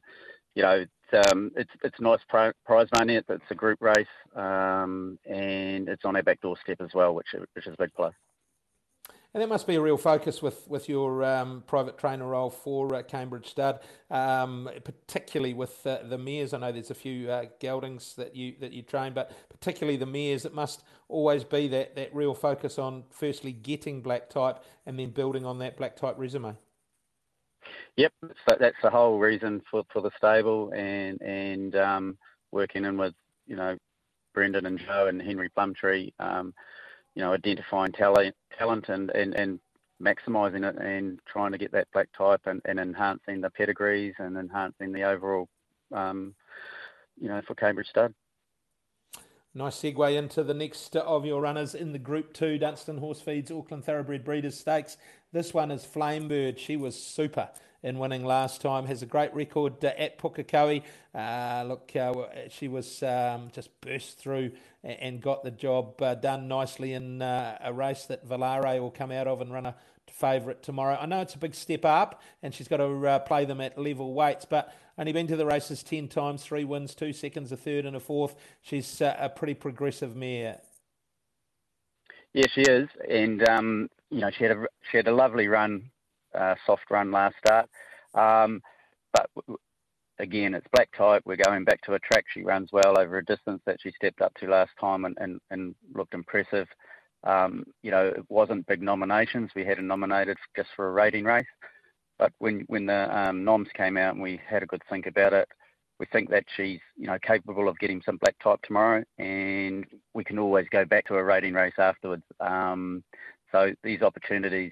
you 0.55 0.63
know, 0.63 0.85
it's, 1.11 1.31
um, 1.31 1.51
it's 1.55 1.71
it's 1.83 1.99
nice 1.99 2.19
prize 2.29 2.87
money. 2.93 3.15
It's 3.15 3.29
a 3.49 3.55
group 3.55 3.79
race, 3.81 4.07
um, 4.35 5.19
and 5.25 5.87
it's 5.87 6.03
on 6.05 6.15
our 6.15 6.23
back 6.23 6.41
doorstep 6.41 6.81
as 6.81 6.89
well, 6.93 7.13
which 7.13 7.27
which 7.53 7.67
is 7.67 7.73
a 7.73 7.77
big 7.77 7.93
plus. 7.95 8.13
And 9.33 9.41
that 9.41 9.47
must 9.47 9.65
be 9.65 9.75
a 9.75 9.81
real 9.81 9.97
focus 9.97 10.41
with, 10.41 10.67
with 10.67 10.89
your 10.89 11.23
um, 11.23 11.63
private 11.65 11.97
trainer 11.97 12.27
role 12.27 12.49
for 12.49 12.93
uh, 12.93 13.01
Cambridge 13.01 13.49
Stud, 13.49 13.79
um, 14.09 14.69
particularly 14.83 15.53
with 15.53 15.87
uh, 15.87 15.99
the 16.03 16.17
mares. 16.17 16.53
I 16.53 16.57
know 16.57 16.73
there's 16.73 16.91
a 16.91 16.95
few 16.95 17.31
uh, 17.31 17.45
geldings 17.61 18.15
that 18.15 18.35
you 18.35 18.55
that 18.59 18.73
you 18.73 18.81
train, 18.81 19.13
but 19.13 19.31
particularly 19.49 19.95
the 19.95 20.05
mares. 20.05 20.43
It 20.43 20.53
must 20.53 20.83
always 21.07 21.45
be 21.45 21.69
that, 21.69 21.95
that 21.95 22.13
real 22.13 22.33
focus 22.33 22.77
on 22.77 23.05
firstly 23.09 23.53
getting 23.53 24.01
black 24.01 24.29
type 24.29 24.65
and 24.85 24.99
then 24.99 25.11
building 25.11 25.45
on 25.45 25.59
that 25.59 25.77
black 25.77 25.95
type 25.95 26.15
resume. 26.17 26.57
Yep, 27.95 28.13
so 28.47 28.57
that's 28.59 28.81
the 28.83 28.89
whole 28.89 29.17
reason 29.17 29.61
for, 29.71 29.83
for 29.93 30.01
the 30.01 30.11
stable 30.17 30.73
and 30.75 31.21
and 31.21 31.75
um, 31.77 32.17
working 32.51 32.83
in 32.83 32.97
with 32.97 33.13
you 33.47 33.55
know 33.55 33.77
Brendan 34.33 34.65
and 34.65 34.77
Joe 34.77 35.07
and 35.07 35.21
Henry 35.21 35.47
Plumptre. 35.47 36.09
Um, 36.19 36.53
you 37.15 37.21
know, 37.21 37.33
identifying 37.33 37.91
talent, 37.91 38.35
talent 38.57 38.89
and, 38.89 39.09
and, 39.11 39.33
and 39.35 39.59
maximising 40.01 40.67
it 40.67 40.77
and 40.77 41.19
trying 41.25 41.51
to 41.51 41.57
get 41.57 41.71
that 41.71 41.87
black 41.93 42.09
type 42.17 42.41
and, 42.45 42.61
and 42.65 42.79
enhancing 42.79 43.41
the 43.41 43.49
pedigrees 43.49 44.13
and 44.19 44.37
enhancing 44.37 44.91
the 44.91 45.03
overall, 45.03 45.47
um, 45.93 46.33
you 47.19 47.27
know, 47.27 47.41
for 47.47 47.55
Cambridge 47.55 47.87
Stud. 47.89 48.13
Nice 49.53 49.75
segue 49.81 50.15
into 50.15 50.43
the 50.43 50.53
next 50.53 50.95
of 50.95 51.25
your 51.25 51.41
runners 51.41 51.75
in 51.75 51.91
the 51.91 51.99
Group 51.99 52.31
2 52.31 52.57
Dunstan 52.57 52.99
Horse 52.99 53.19
Feeds 53.19 53.51
Auckland 53.51 53.83
Thoroughbred 53.83 54.23
Breeders 54.23 54.57
Stakes. 54.57 54.95
This 55.33 55.53
one 55.53 55.71
is 55.71 55.83
Flamebird. 55.83 56.57
She 56.57 56.77
was 56.77 56.97
super 56.97 57.49
in 57.83 57.99
winning 57.99 58.23
last 58.23 58.61
time. 58.61 58.85
Has 58.85 59.01
a 59.01 59.05
great 59.05 59.33
record 59.33 59.83
uh, 59.83 59.91
at 59.97 60.17
Pukekohe. 60.17 60.83
Uh, 61.13 61.65
look, 61.67 61.93
uh, 61.97 62.13
she 62.47 62.69
was 62.69 63.03
um, 63.03 63.49
just 63.51 63.69
burst 63.81 64.17
through 64.17 64.53
and 64.85 65.21
got 65.21 65.43
the 65.43 65.51
job 65.51 66.01
uh, 66.01 66.15
done 66.15 66.47
nicely 66.47 66.93
in 66.93 67.21
uh, 67.21 67.57
a 67.61 67.73
race 67.73 68.05
that 68.05 68.25
Valare 68.25 68.79
will 68.79 68.89
come 68.89 69.11
out 69.11 69.27
of 69.27 69.41
and 69.41 69.51
run 69.51 69.65
a 69.65 69.75
favourite 70.07 70.63
tomorrow. 70.63 70.97
I 70.97 71.05
know 71.07 71.19
it's 71.19 71.35
a 71.35 71.39
big 71.39 71.55
step 71.55 71.83
up, 71.83 72.21
and 72.41 72.53
she's 72.53 72.69
got 72.69 72.77
to 72.77 73.05
uh, 73.05 73.19
play 73.19 73.43
them 73.43 73.59
at 73.59 73.77
level 73.77 74.13
weights, 74.13 74.45
but 74.45 74.73
only 74.97 75.13
been 75.13 75.27
to 75.27 75.35
the 75.35 75.45
races 75.45 75.83
ten 75.83 76.07
times, 76.07 76.43
three 76.43 76.63
wins, 76.63 76.95
two 76.95 77.13
seconds, 77.13 77.51
a 77.51 77.57
third, 77.57 77.85
and 77.85 77.95
a 77.95 77.99
fourth. 77.99 78.35
She's 78.61 79.01
a 79.01 79.31
pretty 79.35 79.53
progressive 79.53 80.15
mare. 80.15 80.59
Yeah, 82.33 82.47
she 82.53 82.61
is, 82.61 82.89
and 83.09 83.47
um, 83.49 83.89
you 84.09 84.19
know 84.19 84.29
she 84.29 84.43
had 84.43 84.57
a 84.57 84.65
she 84.89 84.97
had 84.97 85.07
a 85.07 85.15
lovely 85.15 85.47
run 85.47 85.89
uh, 86.33 86.55
soft 86.65 86.89
run 86.89 87.11
last 87.11 87.35
start. 87.45 87.69
Um, 88.13 88.61
but 89.13 89.29
again, 90.19 90.53
it's 90.53 90.67
black 90.73 90.89
type. 90.95 91.23
We're 91.25 91.35
going 91.35 91.65
back 91.65 91.81
to 91.81 91.93
a 91.93 91.99
track 91.99 92.25
she 92.33 92.43
runs 92.43 92.69
well 92.71 92.97
over 92.97 93.17
a 93.17 93.25
distance 93.25 93.61
that 93.65 93.77
she 93.81 93.91
stepped 93.91 94.21
up 94.21 94.33
to 94.35 94.47
last 94.47 94.71
time 94.79 95.05
and, 95.05 95.17
and, 95.19 95.39
and 95.49 95.75
looked 95.93 96.13
impressive. 96.13 96.67
Um, 97.23 97.65
you 97.81 97.91
know, 97.91 98.07
it 98.07 98.23
wasn't 98.29 98.67
big 98.67 98.81
nominations. 98.81 99.51
We 99.55 99.65
had 99.65 99.77
her 99.77 99.83
nominated 99.83 100.37
just 100.55 100.69
for 100.75 100.87
a 100.87 100.91
rating 100.91 101.25
race. 101.25 101.45
But 102.21 102.33
when 102.37 102.65
when 102.67 102.85
the 102.85 103.09
um, 103.17 103.43
noms 103.43 103.69
came 103.73 103.97
out 103.97 104.13
and 104.13 104.21
we 104.21 104.39
had 104.47 104.61
a 104.61 104.67
good 104.67 104.83
think 104.87 105.07
about 105.07 105.33
it, 105.33 105.49
we 105.99 106.05
think 106.05 106.29
that 106.29 106.45
she's 106.55 106.79
you 106.95 107.07
know 107.07 107.17
capable 107.19 107.67
of 107.67 107.79
getting 107.79 107.99
some 108.05 108.17
black 108.17 108.35
type 108.43 108.59
tomorrow, 108.61 109.03
and 109.17 109.87
we 110.13 110.23
can 110.23 110.37
always 110.37 110.67
go 110.69 110.85
back 110.85 111.07
to 111.07 111.15
a 111.15 111.23
rating 111.23 111.55
race 111.55 111.73
afterwards. 111.79 112.21
Um, 112.39 113.03
so 113.51 113.73
these 113.83 114.03
opportunities, 114.03 114.71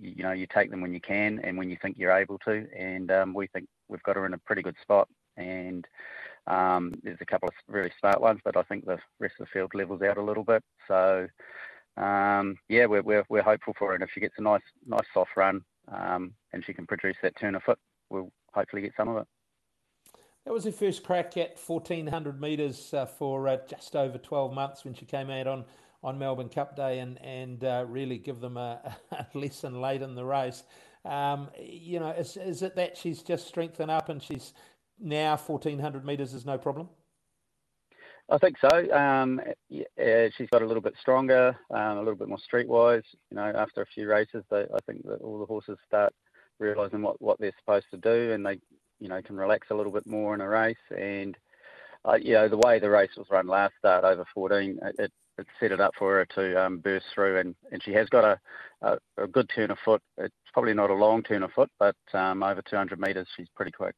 you 0.00 0.22
know 0.22 0.32
you 0.32 0.46
take 0.46 0.70
them 0.70 0.80
when 0.80 0.94
you 0.94 1.00
can 1.02 1.40
and 1.44 1.58
when 1.58 1.68
you 1.68 1.76
think 1.82 1.98
you're 1.98 2.10
able 2.10 2.38
to. 2.46 2.66
And 2.74 3.10
um, 3.10 3.34
we 3.34 3.48
think 3.48 3.68
we've 3.88 4.02
got 4.02 4.16
her 4.16 4.24
in 4.24 4.32
a 4.32 4.38
pretty 4.38 4.62
good 4.62 4.76
spot. 4.80 5.08
And 5.36 5.86
um, 6.46 6.94
there's 7.02 7.20
a 7.20 7.26
couple 7.26 7.48
of 7.48 7.54
really 7.68 7.92
smart 8.00 8.22
ones, 8.22 8.40
but 8.42 8.56
I 8.56 8.62
think 8.62 8.86
the 8.86 8.98
rest 9.20 9.34
of 9.38 9.44
the 9.44 9.50
field 9.52 9.74
levels 9.74 10.00
out 10.00 10.16
a 10.16 10.22
little 10.22 10.42
bit. 10.42 10.64
So 10.88 11.28
um, 11.98 12.56
yeah, 12.70 12.86
we're, 12.86 13.02
we're 13.02 13.24
we're 13.28 13.42
hopeful 13.42 13.74
for 13.78 13.88
her. 13.88 13.94
And 13.94 14.02
if 14.02 14.08
she 14.14 14.20
gets 14.20 14.36
a 14.38 14.42
nice 14.42 14.62
nice 14.86 15.06
soft 15.12 15.36
run 15.36 15.62
um, 15.92 16.32
and 16.52 16.64
she 16.64 16.72
can 16.72 16.86
produce 16.86 17.16
that 17.22 17.38
turn 17.38 17.54
of 17.54 17.62
foot, 17.62 17.78
we'll 18.10 18.32
hopefully 18.52 18.82
get 18.82 18.92
some 18.96 19.08
of 19.08 19.16
it. 19.18 19.26
That 20.44 20.54
was 20.54 20.64
her 20.64 20.72
first 20.72 21.02
crack 21.02 21.36
at 21.36 21.58
1400 21.58 22.40
metres 22.40 22.94
uh, 22.94 23.06
for 23.06 23.48
uh, 23.48 23.58
just 23.68 23.94
over 23.94 24.16
12 24.16 24.54
months 24.54 24.84
when 24.84 24.94
she 24.94 25.04
came 25.04 25.30
out 25.30 25.46
on 25.46 25.64
on 26.02 26.18
Melbourne 26.18 26.48
Cup 26.48 26.76
Day 26.76 27.00
and 27.00 27.20
and 27.22 27.62
uh, 27.64 27.84
really 27.88 28.18
give 28.18 28.40
them 28.40 28.56
a, 28.56 28.96
a, 29.12 29.26
lesson 29.34 29.80
late 29.80 30.00
in 30.00 30.14
the 30.14 30.24
race. 30.24 30.62
Um, 31.04 31.50
you 31.60 32.00
know, 32.00 32.10
is, 32.10 32.36
is 32.36 32.62
it 32.62 32.76
that 32.76 32.96
she's 32.96 33.22
just 33.22 33.46
strengthened 33.46 33.90
up 33.90 34.08
and 34.08 34.22
she's 34.22 34.52
now 34.98 35.36
1400 35.36 36.04
metres 36.04 36.34
is 36.34 36.44
no 36.46 36.58
problem? 36.58 36.88
I 38.30 38.38
think 38.38 38.56
so. 38.60 38.92
Um, 38.92 39.40
yeah, 39.70 40.28
she's 40.36 40.50
got 40.50 40.62
a 40.62 40.66
little 40.66 40.82
bit 40.82 40.94
stronger, 41.00 41.56
um, 41.70 41.96
a 41.96 42.00
little 42.00 42.14
bit 42.14 42.28
more 42.28 42.38
streetwise. 42.38 43.04
You 43.30 43.36
know, 43.36 43.52
after 43.56 43.80
a 43.80 43.86
few 43.86 44.08
races, 44.08 44.44
they, 44.50 44.62
I 44.62 44.78
think 44.86 45.02
that 45.04 45.22
all 45.22 45.38
the 45.38 45.46
horses 45.46 45.78
start 45.86 46.12
realising 46.58 47.00
what, 47.00 47.20
what 47.22 47.38
they're 47.40 47.54
supposed 47.58 47.86
to 47.92 47.96
do, 47.96 48.32
and 48.32 48.44
they, 48.44 48.58
you 49.00 49.08
know, 49.08 49.22
can 49.22 49.36
relax 49.36 49.68
a 49.70 49.74
little 49.74 49.92
bit 49.92 50.06
more 50.06 50.34
in 50.34 50.42
a 50.42 50.48
race. 50.48 50.76
And 50.90 51.36
uh, 52.04 52.18
you 52.20 52.34
know, 52.34 52.48
the 52.48 52.58
way 52.58 52.78
the 52.78 52.90
race 52.90 53.10
was 53.16 53.26
run 53.30 53.46
last 53.46 53.74
start 53.78 54.04
over 54.04 54.24
14, 54.34 54.78
it, 54.98 55.12
it 55.38 55.46
set 55.58 55.72
it 55.72 55.80
up 55.80 55.92
for 55.98 56.16
her 56.16 56.26
to 56.34 56.64
um, 56.64 56.78
burst 56.78 57.06
through, 57.14 57.38
and, 57.38 57.54
and 57.72 57.82
she 57.82 57.92
has 57.92 58.08
got 58.08 58.24
a, 58.24 58.38
a, 58.82 58.98
a 59.22 59.26
good 59.26 59.48
turn 59.54 59.70
of 59.70 59.78
foot. 59.84 60.02
It's 60.16 60.34
probably 60.52 60.74
not 60.74 60.90
a 60.90 60.94
long 60.94 61.22
turn 61.22 61.42
of 61.42 61.52
foot, 61.52 61.70
but 61.78 61.96
um, 62.12 62.42
over 62.42 62.62
200 62.62 63.00
metres, 63.00 63.28
she's 63.36 63.48
pretty 63.56 63.72
quick. 63.72 63.94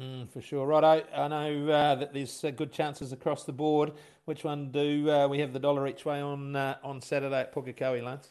Mm, 0.00 0.30
for 0.30 0.40
sure, 0.40 0.64
right. 0.64 1.04
I, 1.12 1.22
I 1.24 1.28
know 1.28 1.70
uh, 1.70 1.94
that 1.96 2.14
there's 2.14 2.44
uh, 2.44 2.50
good 2.50 2.72
chances 2.72 3.12
across 3.12 3.42
the 3.42 3.52
board. 3.52 3.92
Which 4.26 4.44
one 4.44 4.70
do 4.70 5.10
uh, 5.10 5.26
we 5.26 5.40
have 5.40 5.52
the 5.52 5.58
dollar 5.58 5.88
each 5.88 6.04
way 6.04 6.20
on 6.20 6.54
uh, 6.54 6.76
on 6.84 7.00
Saturday 7.00 7.40
at 7.40 7.52
Pukekohe, 7.52 8.02
Lance? 8.02 8.30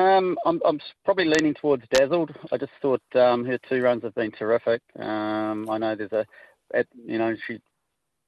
Um, 0.00 0.38
I'm, 0.46 0.60
I'm 0.64 0.78
probably 1.04 1.24
leaning 1.24 1.54
towards 1.54 1.82
Dazzled. 1.90 2.30
I 2.52 2.58
just 2.58 2.70
thought 2.80 3.02
um, 3.16 3.44
her 3.44 3.58
two 3.68 3.82
runs 3.82 4.04
have 4.04 4.14
been 4.14 4.30
terrific. 4.30 4.82
Um, 4.96 5.68
I 5.68 5.78
know 5.78 5.96
there's 5.96 6.12
a, 6.12 6.24
at, 6.72 6.86
you 7.04 7.18
know, 7.18 7.34
she 7.48 7.58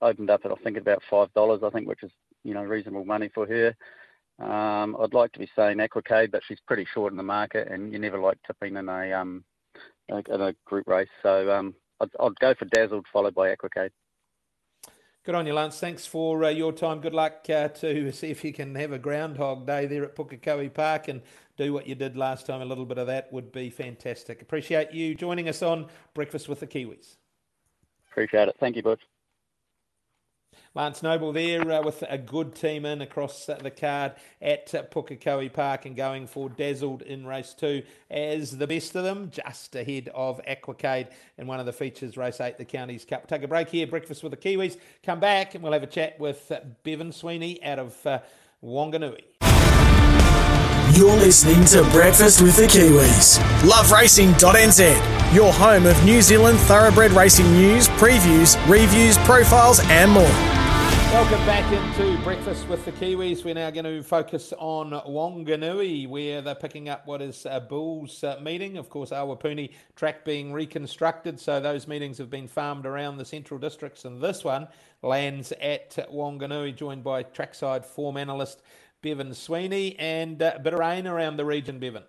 opened 0.00 0.28
up 0.28 0.40
at 0.44 0.50
I 0.50 0.56
think 0.56 0.76
about 0.76 1.02
five 1.08 1.32
dollars, 1.34 1.60
I 1.64 1.70
think, 1.70 1.86
which 1.86 2.02
is 2.02 2.10
you 2.42 2.54
know 2.54 2.62
reasonable 2.62 3.04
money 3.04 3.30
for 3.32 3.46
her. 3.46 3.76
Um, 4.40 4.96
I'd 5.00 5.14
like 5.14 5.30
to 5.32 5.38
be 5.38 5.48
saying 5.54 5.78
Aquacade, 5.78 6.32
but 6.32 6.42
she's 6.48 6.58
pretty 6.66 6.86
short 6.92 7.12
in 7.12 7.16
the 7.16 7.22
market, 7.22 7.68
and 7.70 7.92
you 7.92 8.00
never 8.00 8.18
like 8.18 8.38
tipping 8.44 8.76
in 8.76 8.88
a 8.88 9.12
um 9.12 9.44
in 10.08 10.40
a 10.40 10.54
group 10.64 10.88
race. 10.88 11.08
So 11.22 11.48
um, 11.52 11.74
I'd, 12.02 12.10
I'd 12.20 12.38
go 12.40 12.54
for 12.54 12.64
Dazzled, 12.66 13.06
followed 13.12 13.34
by 13.34 13.54
Aquacade. 13.54 13.90
Good 15.24 15.36
on 15.36 15.46
you, 15.46 15.54
Lance. 15.54 15.78
Thanks 15.78 16.04
for 16.04 16.42
uh, 16.42 16.48
your 16.48 16.72
time. 16.72 17.00
Good 17.00 17.14
luck 17.14 17.46
uh, 17.48 17.68
to 17.68 18.10
see 18.12 18.30
if 18.30 18.44
you 18.44 18.52
can 18.52 18.74
have 18.74 18.90
a 18.90 18.98
groundhog 18.98 19.66
day 19.66 19.86
there 19.86 20.04
at 20.04 20.16
Pukekohe 20.16 20.74
Park 20.74 21.06
and 21.08 21.22
do 21.56 21.72
what 21.72 21.86
you 21.86 21.94
did 21.94 22.16
last 22.16 22.46
time. 22.46 22.60
A 22.60 22.64
little 22.64 22.84
bit 22.84 22.98
of 22.98 23.06
that 23.06 23.32
would 23.32 23.52
be 23.52 23.70
fantastic. 23.70 24.42
Appreciate 24.42 24.92
you 24.92 25.14
joining 25.14 25.48
us 25.48 25.62
on 25.62 25.86
Breakfast 26.12 26.48
with 26.48 26.58
the 26.58 26.66
Kiwis. 26.66 27.16
Appreciate 28.10 28.48
it. 28.48 28.56
Thank 28.58 28.76
you, 28.76 28.82
Butch. 28.82 29.00
Lance 30.74 31.02
Noble 31.02 31.32
there 31.32 31.70
uh, 31.70 31.82
with 31.82 32.02
a 32.08 32.16
good 32.16 32.54
team 32.54 32.86
in 32.86 33.02
across 33.02 33.46
uh, 33.46 33.58
the 33.62 33.70
card 33.70 34.12
at 34.40 34.68
Pukekohe 34.90 35.52
Park 35.52 35.84
and 35.84 35.94
going 35.94 36.26
for 36.26 36.48
Dazzled 36.48 37.02
in 37.02 37.26
race 37.26 37.52
two 37.52 37.82
as 38.10 38.56
the 38.56 38.66
best 38.66 38.96
of 38.96 39.04
them, 39.04 39.30
just 39.30 39.76
ahead 39.76 40.08
of 40.14 40.40
Aquacade 40.48 41.08
in 41.36 41.46
one 41.46 41.60
of 41.60 41.66
the 41.66 41.74
features, 41.74 42.16
race 42.16 42.40
eight, 42.40 42.56
the 42.56 42.64
Counties 42.64 43.04
Cup. 43.04 43.26
Take 43.26 43.42
a 43.42 43.48
break 43.48 43.68
here, 43.68 43.86
breakfast 43.86 44.22
with 44.22 44.30
the 44.30 44.38
Kiwis. 44.38 44.78
Come 45.02 45.20
back 45.20 45.54
and 45.54 45.62
we'll 45.62 45.74
have 45.74 45.82
a 45.82 45.86
chat 45.86 46.18
with 46.18 46.50
uh, 46.50 46.60
Bevan 46.84 47.12
Sweeney 47.12 47.62
out 47.62 47.78
of 47.78 48.06
uh, 48.06 48.20
Wanganui. 48.64 49.24
You're 50.96 51.16
listening 51.16 51.64
to 51.66 51.82
Breakfast 51.90 52.40
with 52.40 52.56
the 52.56 52.62
Kiwis. 52.62 53.38
LoveRacing.nz, 53.60 55.34
your 55.34 55.52
home 55.52 55.84
of 55.84 56.02
New 56.04 56.22
Zealand 56.22 56.58
thoroughbred 56.60 57.12
racing 57.12 57.50
news, 57.52 57.88
previews, 57.88 58.56
reviews, 58.68 59.18
profiles, 59.18 59.80
and 59.84 60.10
more. 60.10 60.61
Welcome 61.12 61.44
back 61.44 61.70
into 61.70 62.16
Breakfast 62.24 62.66
with 62.68 62.86
the 62.86 62.92
Kiwis. 62.92 63.44
We're 63.44 63.52
now 63.52 63.70
going 63.70 63.84
to 63.84 64.02
focus 64.02 64.54
on 64.58 64.92
Wanganui, 64.92 66.08
where 66.08 66.40
they're 66.40 66.54
picking 66.54 66.88
up 66.88 67.06
what 67.06 67.20
is 67.20 67.46
a 67.48 67.60
Bulls 67.60 68.24
uh, 68.24 68.40
meeting. 68.42 68.78
Of 68.78 68.88
course, 68.88 69.10
Awapuni 69.10 69.72
track 69.94 70.24
being 70.24 70.54
reconstructed, 70.54 71.38
so 71.38 71.60
those 71.60 71.86
meetings 71.86 72.16
have 72.16 72.30
been 72.30 72.48
farmed 72.48 72.86
around 72.86 73.18
the 73.18 73.26
central 73.26 73.60
districts, 73.60 74.06
and 74.06 74.22
this 74.22 74.42
one 74.42 74.68
lands 75.02 75.52
at 75.60 75.90
Wanganui, 76.10 76.74
joined 76.74 77.04
by 77.04 77.24
trackside 77.24 77.84
form 77.84 78.16
analyst 78.16 78.62
Bevan 79.02 79.34
Sweeney, 79.34 79.94
and 79.98 80.42
uh, 80.42 80.52
a 80.54 80.60
bit 80.60 80.72
of 80.72 80.78
rain 80.78 81.06
around 81.06 81.36
the 81.36 81.44
region, 81.44 81.78
Bevan. 81.78 82.04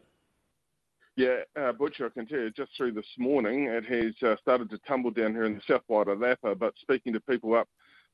Yeah, 1.17 1.41
uh, 1.59 1.73
Butcher, 1.73 2.05
I 2.05 2.09
can 2.09 2.25
tell 2.25 2.39
you, 2.39 2.51
just 2.51 2.71
through 2.77 2.93
this 2.93 3.17
morning, 3.17 3.65
it 3.65 3.83
has 3.83 4.13
uh, 4.23 4.37
started 4.37 4.69
to 4.69 4.77
tumble 4.77 5.11
down 5.11 5.33
here 5.33 5.43
in 5.43 5.55
the 5.55 5.61
south 5.67 5.83
side 5.91 6.07
of 6.07 6.21
Lapa, 6.21 6.55
but 6.55 6.73
speaking 6.79 7.11
to 7.11 7.19
people 7.19 7.53
up 7.53 7.67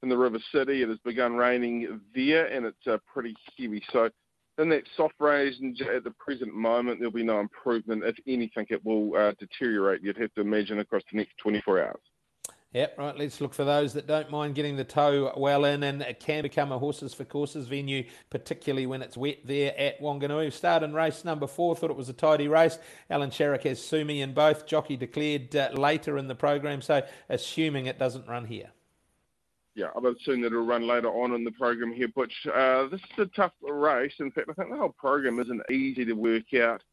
in 0.04 0.10
the 0.10 0.18
River 0.18 0.40
City. 0.54 0.82
It 0.82 0.90
has 0.90 0.98
begun 1.00 1.36
raining 1.36 2.02
there, 2.14 2.46
and 2.46 2.66
it's 2.66 2.88
uh, 2.88 2.98
pretty 3.12 3.36
heavy. 3.58 3.84
So, 3.92 4.10
in 4.58 4.70
that 4.70 4.84
soft 4.98 5.16
rain 5.20 5.76
at 5.96 6.04
the 6.04 6.12
present 6.12 6.54
moment, 6.54 7.00
there'll 7.00 7.14
be 7.14 7.24
no 7.24 7.40
improvement. 7.40 8.04
If 8.04 8.18
anything, 8.28 8.68
it 8.70 8.84
will 8.86 9.16
uh, 9.16 9.34
deteriorate. 9.40 10.04
You'd 10.04 10.18
have 10.18 10.34
to 10.34 10.42
imagine 10.42 10.80
across 10.80 11.04
the 11.12 11.18
next 11.18 11.38
24 11.38 11.82
hours. 11.82 12.02
Yep, 12.74 13.00
right. 13.00 13.18
Let's 13.18 13.42
look 13.42 13.56
for 13.56 13.64
those 13.64 13.94
that 13.94 14.06
don't 14.06 14.30
mind 14.30 14.54
getting 14.54 14.76
the 14.76 14.84
toe 14.84 15.34
well 15.36 15.66
in, 15.66 15.82
and 15.82 16.04
it 16.04 16.20
can 16.20 16.44
become 16.44 16.72
a 16.72 16.78
horses 16.78 17.16
for 17.16 17.24
courses 17.24 17.68
venue, 17.68 18.04
particularly 18.30 18.86
when 18.86 19.02
it's 19.02 19.18
wet 19.18 19.40
there 19.44 19.74
at 19.76 20.00
Wanganui. 20.00 20.54
Start 20.54 20.84
in 20.84 20.94
race 20.94 21.26
number 21.26 21.48
four. 21.48 21.76
Thought 21.76 21.90
it 21.90 21.98
was 21.98 22.10
a 22.10 22.14
tidy 22.14 22.48
race. 22.48 22.78
Allan 23.10 23.32
Sharrock 23.32 23.64
has 23.64 23.82
Sumi 23.82 24.22
in 24.22 24.34
both. 24.34 24.68
Jockey 24.68 24.98
declared 24.98 25.56
uh, 25.56 25.70
later 25.74 26.18
in 26.20 26.28
the 26.28 26.36
program, 26.36 26.82
so 26.82 27.02
assuming 27.28 27.88
it 27.88 27.98
doesn't 27.98 28.28
run 28.28 28.46
here 28.46 28.70
yeah, 29.80 29.88
I 29.96 30.00
would 30.00 30.18
assume 30.18 30.42
that 30.42 30.48
it'll 30.48 30.66
run 30.66 30.86
later 30.86 31.08
on 31.08 31.34
in 31.34 31.46
the 31.46 31.52
program 31.52 31.94
here. 31.94 32.10
But 32.14 32.30
uh, 32.54 32.90
this 32.90 33.00
is 33.00 33.20
a 33.20 33.26
tough 33.28 33.54
race. 33.62 34.14
In 34.20 34.30
fact, 34.30 34.50
I 34.50 34.54
think 34.54 34.72
the 34.72 34.78
whole 34.78 34.90
program 34.98 35.40
isn't 35.40 35.62
easy 35.72 36.04
to 36.04 36.14
work 36.14 36.54
out. 36.54 36.84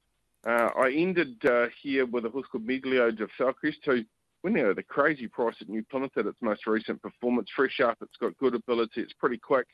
Uh, 0.47 0.71
I 0.79 0.93
ended 0.93 1.45
uh, 1.45 1.67
here 1.83 2.07
with 2.07 2.27
a 2.27 2.31
horse 2.31 2.47
called 2.51 2.65
Miglio 2.65 3.11
de 3.11 3.27
Falcrest, 3.39 3.85
who 3.85 4.05
went 4.45 4.59
out 4.61 4.71
at 4.71 4.79
a 4.79 4.85
crazy 4.85 5.27
price 5.27 5.57
at 5.61 5.69
New 5.69 5.83
Plymouth 5.83 6.17
at 6.17 6.27
its 6.27 6.39
most 6.41 6.65
recent 6.69 7.03
performance. 7.03 7.49
Fresh 7.57 7.81
up, 7.81 7.99
it's 8.01 8.17
got 8.19 8.39
good 8.39 8.55
ability, 8.55 9.01
it's 9.01 9.13
pretty 9.15 9.39
quick. 9.39 9.67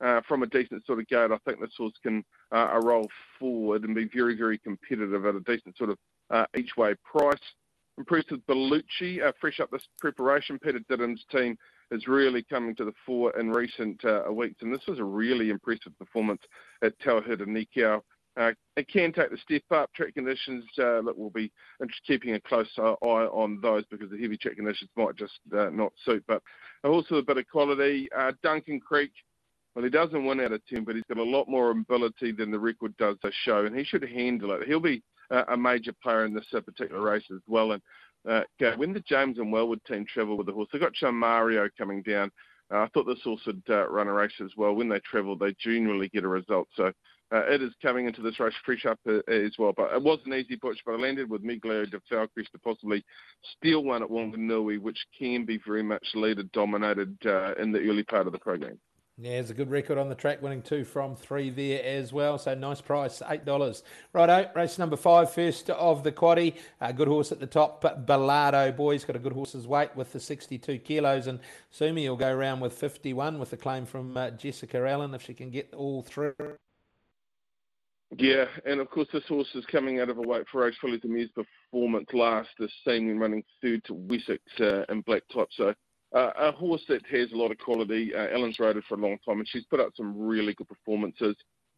Uh, 0.00 0.20
from 0.28 0.44
a 0.44 0.46
decent 0.46 0.86
sort 0.86 1.00
of 1.00 1.08
gate, 1.08 1.30
I 1.32 1.38
think 1.44 1.60
this 1.60 1.74
horse 1.76 1.94
can 2.00 2.24
uh, 2.52 2.78
roll 2.82 3.08
forward 3.38 3.82
and 3.82 3.94
be 3.94 4.08
very, 4.14 4.36
very 4.36 4.58
competitive 4.58 5.26
at 5.26 5.34
a 5.34 5.40
decent 5.40 5.76
sort 5.76 5.90
of 5.90 5.98
uh, 6.30 6.46
each 6.56 6.76
way 6.76 6.94
price. 7.04 7.38
Impressed 7.98 8.30
with 8.30 8.46
Bellucci, 8.46 9.22
uh, 9.22 9.32
fresh 9.40 9.60
up 9.60 9.70
this 9.70 9.86
preparation. 10.00 10.58
Peter 10.58 10.80
Didham's 10.90 11.24
team 11.30 11.58
is 11.92 12.08
really 12.08 12.42
coming 12.42 12.74
to 12.76 12.84
the 12.84 12.92
fore 13.06 13.38
in 13.38 13.50
recent 13.50 14.04
uh, 14.04 14.32
weeks, 14.32 14.62
and 14.62 14.74
this 14.74 14.86
was 14.88 14.98
a 14.98 15.04
really 15.04 15.50
impressive 15.50 15.96
performance 15.98 16.42
at 16.82 16.98
Tauherenikau. 17.00 18.00
Uh, 18.34 18.52
it 18.76 18.88
can 18.88 19.12
take 19.12 19.30
the 19.30 19.36
step 19.36 19.62
up. 19.70 19.92
Track 19.92 20.14
conditions 20.14 20.64
uh, 20.78 21.02
that 21.02 21.16
will 21.16 21.30
be 21.30 21.52
keeping 22.06 22.34
a 22.34 22.40
close 22.40 22.70
eye 22.78 22.82
on 23.02 23.60
those 23.60 23.84
because 23.90 24.10
the 24.10 24.18
heavy 24.18 24.38
track 24.38 24.56
conditions 24.56 24.90
might 24.96 25.16
just 25.16 25.38
uh, 25.56 25.68
not 25.68 25.92
suit. 26.04 26.24
But 26.26 26.42
also 26.82 27.16
a 27.16 27.22
bit 27.22 27.36
of 27.36 27.48
quality. 27.48 28.08
Uh, 28.16 28.32
Duncan 28.42 28.80
Creek, 28.80 29.12
well, 29.74 29.84
he 29.84 29.90
doesn't 29.90 30.24
win 30.24 30.40
out 30.40 30.52
of 30.52 30.64
10, 30.66 30.84
but 30.84 30.94
he's 30.94 31.04
got 31.08 31.18
a 31.18 31.22
lot 31.22 31.46
more 31.46 31.70
ability 31.70 32.32
than 32.32 32.50
the 32.50 32.58
record 32.58 32.96
does 32.96 33.18
show, 33.44 33.66
and 33.66 33.76
he 33.76 33.84
should 33.84 34.02
handle 34.02 34.52
it. 34.52 34.66
He'll 34.66 34.80
be 34.80 35.02
uh, 35.30 35.44
a 35.48 35.56
major 35.56 35.92
player 36.02 36.24
in 36.24 36.34
this 36.34 36.46
uh, 36.54 36.60
particular 36.60 37.02
race 37.02 37.24
as 37.32 37.40
well. 37.46 37.72
And 37.72 37.82
uh, 38.28 38.42
when 38.76 38.92
the 38.92 39.00
James 39.00 39.38
and 39.38 39.52
Wellwood 39.52 39.80
team 39.84 40.04
travel 40.06 40.36
with 40.36 40.46
the 40.46 40.52
horse, 40.52 40.68
they've 40.72 40.80
got 40.80 41.14
Mario 41.14 41.68
coming 41.76 42.02
down. 42.02 42.30
Uh, 42.72 42.78
I 42.78 42.88
thought 42.88 43.04
this 43.04 43.22
horse 43.22 43.42
would 43.46 43.62
uh, 43.68 43.88
run 43.88 44.08
a 44.08 44.12
race 44.12 44.40
as 44.42 44.52
well. 44.56 44.74
When 44.74 44.88
they 44.88 45.00
travel, 45.00 45.36
they 45.36 45.54
generally 45.58 46.08
get 46.08 46.24
a 46.24 46.28
result. 46.28 46.68
So 46.74 46.92
uh, 47.32 47.44
it 47.46 47.62
is 47.62 47.72
coming 47.82 48.06
into 48.06 48.22
this 48.22 48.38
race 48.40 48.54
fresh 48.64 48.86
up 48.86 48.98
uh, 49.08 49.18
as 49.30 49.52
well. 49.58 49.72
But 49.76 49.92
it 49.92 50.02
was 50.02 50.20
an 50.24 50.34
easy 50.34 50.56
push, 50.56 50.78
but 50.86 50.92
I 50.92 50.98
landed 50.98 51.28
with 51.28 51.44
Miglio 51.44 51.90
de 51.90 52.00
Falcrest 52.10 52.52
to 52.52 52.58
possibly 52.62 53.04
steal 53.56 53.84
one 53.84 54.02
at 54.02 54.08
Wanganui, 54.08 54.78
which 54.78 54.98
can 55.18 55.44
be 55.44 55.58
very 55.66 55.82
much 55.82 56.06
leader 56.14 56.44
dominated 56.52 57.16
in 57.58 57.72
the 57.72 57.80
early 57.80 58.04
part 58.04 58.26
of 58.26 58.32
the 58.32 58.38
program. 58.38 58.78
Yeah, 59.18 59.32
it's 59.32 59.50
a 59.50 59.54
good 59.54 59.70
record 59.70 59.98
on 59.98 60.08
the 60.08 60.14
track, 60.14 60.40
winning 60.40 60.62
two 60.62 60.84
from 60.84 61.16
three 61.16 61.50
there 61.50 61.84
as 61.84 62.14
well. 62.14 62.38
So 62.38 62.54
nice 62.54 62.80
price, 62.80 63.20
eight 63.28 63.44
dollars. 63.44 63.82
Righto, 64.14 64.50
race 64.54 64.78
number 64.78 64.96
five, 64.96 65.30
first 65.30 65.68
of 65.68 66.02
the 66.02 66.10
quaddy. 66.10 66.54
A 66.80 66.94
good 66.94 67.08
horse 67.08 67.30
at 67.30 67.38
the 67.38 67.46
top, 67.46 67.82
Bellado 67.82 68.74
boys 68.74 69.04
got 69.04 69.14
a 69.14 69.18
good 69.18 69.34
horse's 69.34 69.66
weight 69.66 69.94
with 69.94 70.12
the 70.12 70.20
62 70.20 70.78
kilos, 70.78 71.26
and 71.26 71.40
Sumi 71.70 72.08
will 72.08 72.16
go 72.16 72.32
around 72.32 72.60
with 72.60 72.72
51 72.72 73.38
with 73.38 73.50
the 73.50 73.58
claim 73.58 73.84
from 73.84 74.16
uh, 74.16 74.30
Jessica 74.30 74.78
Allen 74.88 75.12
if 75.12 75.20
she 75.22 75.34
can 75.34 75.50
get 75.50 75.74
all 75.74 76.02
through. 76.02 76.34
Yeah, 78.16 78.46
and 78.64 78.80
of 78.80 78.90
course 78.90 79.08
this 79.12 79.26
horse 79.28 79.48
is 79.54 79.64
coming 79.66 80.00
out 80.00 80.08
of 80.08 80.18
a 80.18 80.22
weight 80.22 80.46
for 80.50 80.62
Rose 80.62 80.74
Fully 80.80 80.98
Demure's 80.98 81.30
performance 81.30 82.08
last 82.14 82.48
this 82.58 82.72
same 82.86 83.18
running 83.18 83.44
third 83.62 83.84
to 83.84 83.94
Wessex 83.94 84.42
uh, 84.58 84.84
in 84.88 85.02
black 85.02 85.22
top. 85.32 85.48
So 85.56 85.74
uh, 86.14 86.30
a 86.36 86.52
horse 86.52 86.82
that 86.88 87.04
has 87.06 87.32
a 87.32 87.36
lot 87.36 87.50
of 87.50 87.58
quality. 87.58 88.14
Uh, 88.14 88.28
Ellen's 88.28 88.58
rode 88.58 88.82
for 88.88 88.94
a 88.94 89.00
long 89.00 89.18
time, 89.24 89.38
and 89.38 89.48
she's 89.48 89.64
put 89.64 89.80
up 89.80 89.92
some 89.96 90.16
really 90.16 90.54
good 90.54 90.68
performances. 90.68 91.36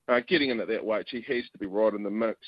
Uh, 0.08 0.20
getting 0.26 0.50
in 0.50 0.60
at 0.60 0.68
that 0.68 0.84
weight, 0.84 1.06
she 1.08 1.24
has 1.28 1.44
to 1.52 1.58
be 1.58 1.66
right 1.66 1.94
in 1.94 2.02
the 2.02 2.10
mix. 2.10 2.38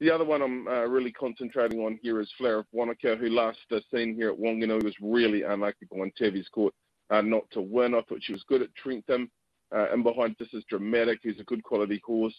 The 0.00 0.10
other 0.10 0.24
one 0.24 0.42
I'm 0.42 0.66
uh, 0.66 0.84
really 0.86 1.12
concentrating 1.12 1.80
on 1.80 1.98
here 2.02 2.20
is 2.20 2.30
Flower 2.36 2.58
of 2.58 2.66
Wanaka, 2.72 3.16
who 3.16 3.28
last 3.28 3.58
uh, 3.70 3.80
seen 3.94 4.14
here 4.14 4.30
at 4.30 4.38
Wanganui 4.38 4.82
was 4.82 4.94
really 5.00 5.42
unlucky 5.42 5.86
by 5.90 6.10
Tavistock 6.18 6.72
uh, 7.10 7.20
not 7.20 7.48
to 7.52 7.60
win. 7.60 7.94
I 7.94 8.02
thought 8.02 8.22
she 8.22 8.32
was 8.32 8.44
good 8.48 8.62
at 8.62 8.74
Trentham. 8.74 9.30
Uh, 9.74 9.86
and 9.92 10.02
behind 10.02 10.36
this 10.38 10.52
is 10.52 10.64
Dramatic, 10.68 11.20
who's 11.22 11.40
a 11.40 11.44
good 11.44 11.62
quality 11.62 12.02
horse. 12.04 12.34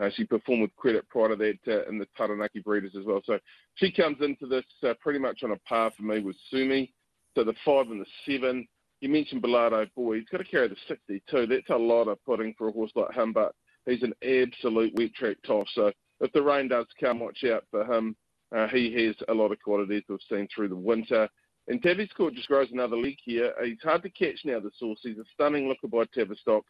Uh, 0.00 0.10
she 0.14 0.24
performed 0.24 0.62
with 0.62 0.76
credit 0.76 1.08
prior 1.08 1.28
to 1.28 1.36
that 1.36 1.58
uh, 1.68 1.88
in 1.88 1.98
the 1.98 2.08
Taranaki 2.16 2.60
breeders 2.60 2.96
as 2.98 3.04
well. 3.04 3.20
So 3.24 3.38
she 3.74 3.92
comes 3.92 4.16
into 4.20 4.46
this 4.46 4.64
uh, 4.82 4.94
pretty 5.00 5.18
much 5.18 5.42
on 5.44 5.52
a 5.52 5.58
par 5.58 5.92
for 5.96 6.02
me 6.02 6.20
with 6.20 6.36
Sumi. 6.50 6.92
So 7.34 7.44
the 7.44 7.54
five 7.64 7.90
and 7.90 8.00
the 8.00 8.06
seven, 8.26 8.66
you 9.00 9.08
mentioned 9.08 9.42
Bellardo 9.42 9.88
Boy. 9.94 10.18
He's 10.18 10.28
got 10.28 10.38
to 10.38 10.44
carry 10.44 10.68
the 10.68 10.76
62. 10.86 11.46
That's 11.46 11.70
a 11.70 11.76
lot 11.76 12.08
of 12.08 12.22
putting 12.24 12.54
for 12.56 12.68
a 12.68 12.72
horse 12.72 12.92
like 12.94 13.14
him, 13.14 13.32
but 13.32 13.54
he's 13.86 14.02
an 14.02 14.14
absolute 14.22 14.94
wet 14.94 15.14
track 15.14 15.38
toss. 15.46 15.68
So 15.74 15.92
if 16.20 16.32
the 16.32 16.42
rain 16.42 16.68
does 16.68 16.86
come, 17.00 17.20
watch 17.20 17.44
out 17.44 17.64
for 17.70 17.84
him. 17.84 18.16
Uh, 18.54 18.68
he 18.68 18.92
has 19.06 19.16
a 19.28 19.34
lot 19.34 19.50
of 19.50 19.62
qualities 19.62 20.02
we've 20.08 20.18
seen 20.30 20.46
through 20.54 20.68
the 20.68 20.76
winter. 20.76 21.28
And 21.68 21.82
Tavistock 21.82 22.34
just 22.34 22.48
grows 22.48 22.70
another 22.72 22.96
leg 22.96 23.16
here. 23.24 23.54
He's 23.64 23.82
hard 23.82 24.02
to 24.02 24.10
catch 24.10 24.40
now, 24.44 24.60
the 24.60 24.70
source. 24.78 25.00
He's 25.02 25.18
a 25.18 25.24
stunning 25.32 25.68
looker 25.68 25.88
by 25.88 26.04
Tavistock. 26.12 26.64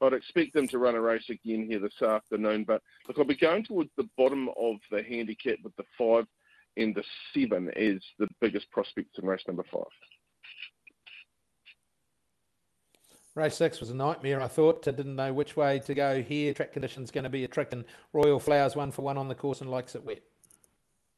I'd 0.00 0.12
expect 0.12 0.54
them 0.54 0.68
to 0.68 0.78
run 0.78 0.96
a 0.96 1.00
race 1.00 1.28
again 1.30 1.66
here 1.68 1.80
this 1.80 2.02
afternoon. 2.02 2.64
But 2.64 2.82
look, 3.08 3.18
I'll 3.18 3.24
be 3.24 3.36
going 3.36 3.64
towards 3.64 3.90
the 3.96 4.08
bottom 4.16 4.48
of 4.56 4.76
the 4.90 5.02
handicap 5.02 5.58
with 5.62 5.74
the 5.76 5.84
five 5.96 6.26
and 6.76 6.94
the 6.94 7.04
seven 7.32 7.70
is 7.76 8.02
the 8.18 8.28
biggest 8.40 8.70
prospect 8.70 9.18
in 9.18 9.26
race 9.26 9.42
number 9.46 9.64
five. 9.72 9.84
Race 13.34 13.56
six 13.56 13.80
was 13.80 13.90
a 13.90 13.94
nightmare. 13.94 14.40
I 14.40 14.46
thought 14.46 14.86
I 14.86 14.92
didn't 14.92 15.16
know 15.16 15.32
which 15.32 15.56
way 15.56 15.80
to 15.80 15.94
go 15.94 16.22
here. 16.22 16.54
Track 16.54 16.72
conditions 16.72 17.10
going 17.10 17.24
to 17.24 17.30
be 17.30 17.42
a 17.42 17.48
trick, 17.48 17.72
and 17.72 17.84
Royal 18.12 18.38
Flowers 18.38 18.76
one 18.76 18.92
for 18.92 19.02
one 19.02 19.18
on 19.18 19.26
the 19.28 19.34
course 19.34 19.60
and 19.60 19.70
likes 19.70 19.96
it 19.96 20.04
wet. 20.04 20.22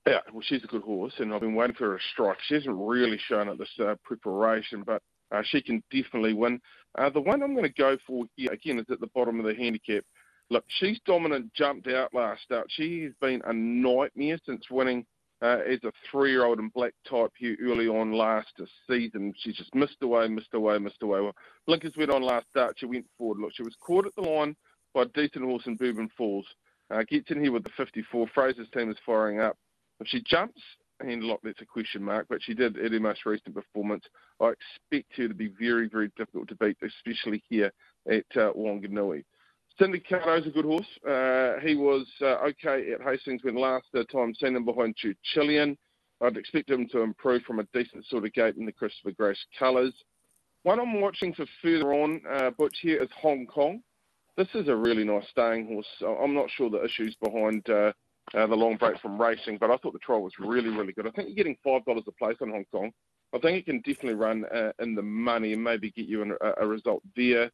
Yeah, 0.07 0.21
well, 0.33 0.41
she's 0.41 0.65
a 0.65 0.69
good 0.69 0.83
horse, 0.83 1.15
and 1.19 1.35
I've 1.35 1.41
been 1.41 1.55
waiting 1.55 1.75
for 1.75 1.91
her 1.91 1.99
to 1.99 2.05
strike. 2.13 2.39
She 2.47 2.55
hasn't 2.55 2.77
really 2.79 3.19
shown 3.19 3.49
at 3.49 3.59
this 3.59 3.69
uh, 3.81 3.97
preparation, 4.05 4.83
but 4.87 5.03
uh, 5.33 5.43
she 5.45 5.61
can 5.61 5.83
definitely 5.91 6.33
win. 6.33 6.61
Uh, 6.97 7.11
the 7.11 7.21
one 7.21 7.43
I'm 7.43 7.55
going 7.55 7.67
to 7.67 7.83
go 7.83 7.99
for 8.07 8.25
here 8.37 8.53
again 8.53 8.79
is 8.79 8.87
at 8.89 9.01
the 9.01 9.09
bottom 9.09 9.41
of 9.41 9.45
the 9.45 9.55
handicap. 9.55 10.05
Look, 10.49 10.65
she's 10.69 11.01
dominant, 11.05 11.53
jumped 11.55 11.89
out 11.89 12.15
last 12.15 12.45
start. 12.45 12.69
She 12.71 13.03
has 13.03 13.13
been 13.21 13.43
a 13.45 13.53
nightmare 13.53 14.39
since 14.47 14.71
winning 14.71 15.05
uh, 15.43 15.59
as 15.69 15.79
a 15.85 15.93
three-year-old 16.11 16.59
in 16.59 16.69
black 16.69 16.95
type 17.09 17.33
here 17.37 17.57
early 17.63 17.89
on 17.89 18.13
last 18.13 18.61
season. 18.89 19.35
She 19.39 19.53
just 19.53 19.75
missed 19.75 20.03
away, 20.03 20.29
missed 20.29 20.55
away, 20.55 20.79
missed 20.79 21.03
away. 21.03 21.21
Well, 21.21 21.37
Blinkers 21.67 21.97
went 21.97 22.11
on 22.11 22.23
last 22.23 22.47
start. 22.51 22.77
She 22.79 22.87
went 22.87 23.07
forward. 23.19 23.39
Look, 23.39 23.53
she 23.55 23.63
was 23.63 23.77
caught 23.81 24.07
at 24.07 24.15
the 24.15 24.23
line 24.23 24.57
by 24.95 25.03
a 25.03 25.07
decent 25.07 25.45
horse 25.45 25.67
in 25.67 25.77
Bourbon 25.77 26.11
Falls. 26.17 26.47
Uh, 26.91 27.03
gets 27.09 27.31
in 27.31 27.43
here 27.43 27.53
with 27.53 27.65
the 27.65 27.71
54. 27.77 28.29
Fraser's 28.33 28.69
team 28.73 28.91
is 28.91 28.97
firing 29.05 29.41
up. 29.41 29.57
If 30.01 30.09
she 30.09 30.23
jumps, 30.23 30.61
and 31.01 31.25
look, 31.25 31.41
that's 31.43 31.61
a 31.61 31.67
question 31.67 32.03
mark, 32.03 32.27
but 32.29 32.43
she 32.43 32.55
did 32.55 32.79
at 32.79 32.93
her 32.93 33.01
most 33.01 33.27
recent 33.27 33.55
performance. 33.55 34.05
I 34.41 34.53
expect 34.53 35.17
her 35.17 35.29
to 35.29 35.35
be 35.35 35.53
very, 35.61 35.89
very 35.89 36.11
difficult 36.17 36.49
to 36.49 36.55
beat, 36.57 36.77
especially 36.83 37.43
here 37.49 37.73
at 38.09 38.25
uh, 38.37 38.53
Wanganui. 38.53 39.25
Syndicato's 39.79 40.47
a 40.47 40.51
good 40.51 40.65
horse. 40.65 40.87
Uh, 41.07 41.61
he 41.61 41.75
was 41.75 42.07
uh, 42.23 42.37
okay 42.49 42.93
at 42.93 43.03
Hastings 43.03 43.45
when 43.45 43.57
last 43.57 43.87
time 44.11 44.35
seen 44.35 44.57
him 44.57 44.65
behind 44.65 44.97
Chilean. 45.23 45.77
I'd 46.23 46.37
expect 46.37 46.71
him 46.71 46.89
to 46.93 47.01
improve 47.01 47.43
from 47.43 47.59
a 47.59 47.65
decent 47.75 48.07
sort 48.07 48.25
of 48.25 48.33
gate 48.33 48.57
in 48.57 48.65
the 48.65 48.73
Christopher 48.73 49.13
Grace 49.13 49.45
colours. 49.59 49.93
One 50.63 50.81
I'm 50.81 51.01
watching 51.01 51.35
for 51.35 51.45
further 51.63 51.93
on, 51.93 52.23
uh, 52.29 52.51
Butch, 52.51 52.79
here 52.81 53.03
is 53.03 53.11
Hong 53.21 53.47
Kong. 53.47 53.83
This 54.37 54.49
is 54.55 54.69
a 54.69 54.75
really 54.75 55.05
nice 55.05 55.29
staying 55.31 55.67
horse. 55.67 55.87
I'm 56.03 56.35
not 56.35 56.51
sure 56.51 56.71
the 56.71 56.85
issues 56.85 57.15
behind 57.23 57.69
uh, 57.69 57.93
uh, 58.35 58.47
the 58.47 58.55
long 58.55 58.77
break 58.77 58.99
from 59.01 59.21
racing, 59.21 59.59
but 59.59 59.71
I 59.71 59.77
thought 59.77 59.93
the 59.93 59.99
trial 59.99 60.23
was 60.23 60.33
really, 60.39 60.71
really 60.71 60.93
good. 60.93 61.07
I 61.07 61.11
think 61.11 61.29
you're 61.29 61.37
getting 61.37 61.57
$5 61.65 62.07
a 62.07 62.13
place 62.13 62.37
on 62.41 62.51
Hong 62.51 62.65
Kong. 62.73 62.93
I 63.35 63.39
think 63.39 63.59
it 63.59 63.67
can 63.67 63.79
definitely 63.79 64.15
run 64.15 64.45
uh, 64.47 64.73
in 64.81 64.95
the 64.95 65.03
money 65.03 65.53
and 65.53 65.63
maybe 65.63 65.91
get 65.91 66.07
you 66.07 66.23
an, 66.23 66.37
a, 66.41 66.65
a 66.65 66.67
result 66.67 67.03
there. 67.15 67.51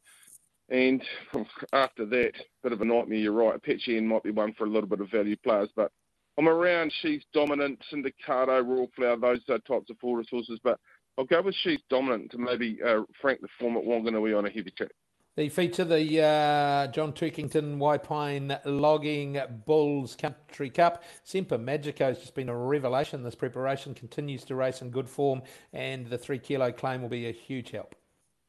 And 0.72 1.02
after 1.74 2.06
that, 2.06 2.32
bit 2.62 2.72
of 2.72 2.80
a 2.80 2.84
nightmare, 2.84 3.18
you're 3.18 3.32
right. 3.32 3.54
Apache 3.54 4.00
might 4.00 4.22
be 4.22 4.30
one 4.30 4.54
for 4.54 4.64
a 4.64 4.70
little 4.70 4.88
bit 4.88 5.00
of 5.00 5.10
value 5.10 5.36
players, 5.36 5.68
but 5.76 5.92
I'm 6.38 6.48
around 6.48 6.92
She's 7.02 7.22
Dominant, 7.34 7.78
Syndicato, 7.92 8.66
Royal 8.66 8.88
Flower, 8.96 9.18
those 9.18 9.42
uh, 9.50 9.58
types 9.68 9.90
of 9.90 9.98
full 10.00 10.16
resources. 10.16 10.58
But 10.64 10.80
I'll 11.18 11.26
go 11.26 11.42
with 11.42 11.54
She's 11.62 11.80
Dominant 11.90 12.30
to 12.30 12.38
maybe 12.38 12.78
uh, 12.82 13.02
frank 13.20 13.42
the 13.42 13.48
form 13.60 13.76
at 13.76 13.84
Wanganui 13.84 14.36
on 14.36 14.46
a 14.46 14.50
heavy 14.50 14.70
track. 14.70 14.92
They 15.34 15.50
feature, 15.50 15.84
the 15.84 16.22
uh, 16.22 16.86
John 16.88 17.12
Turkington 17.12 17.78
Waipine 17.78 18.58
Logging 18.64 19.40
Bulls 19.66 20.14
Country 20.14 20.70
Cup. 20.70 21.04
Semper 21.24 21.58
Magico 21.58 22.08
has 22.08 22.18
just 22.18 22.34
been 22.34 22.50
a 22.50 22.56
revelation. 22.56 23.22
This 23.22 23.34
preparation 23.34 23.94
continues 23.94 24.44
to 24.44 24.54
race 24.54 24.82
in 24.82 24.90
good 24.90 25.08
form, 25.08 25.42
and 25.72 26.06
the 26.06 26.18
three 26.18 26.38
kilo 26.38 26.70
claim 26.72 27.02
will 27.02 27.08
be 27.10 27.28
a 27.28 27.32
huge 27.32 27.70
help 27.70 27.94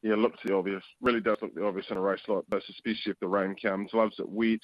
yeah, 0.04 0.16
looks 0.16 0.38
the 0.44 0.54
obvious. 0.54 0.84
Really 1.00 1.20
does 1.20 1.38
look 1.40 1.54
the 1.54 1.64
obvious 1.64 1.86
in 1.90 1.96
a 1.96 2.00
race 2.00 2.20
like 2.28 2.44
this, 2.50 2.62
especially 2.68 3.12
if 3.12 3.20
the 3.20 3.26
rain 3.26 3.56
comes. 3.60 3.94
Loves 3.94 4.18
it 4.18 4.28
wet. 4.28 4.60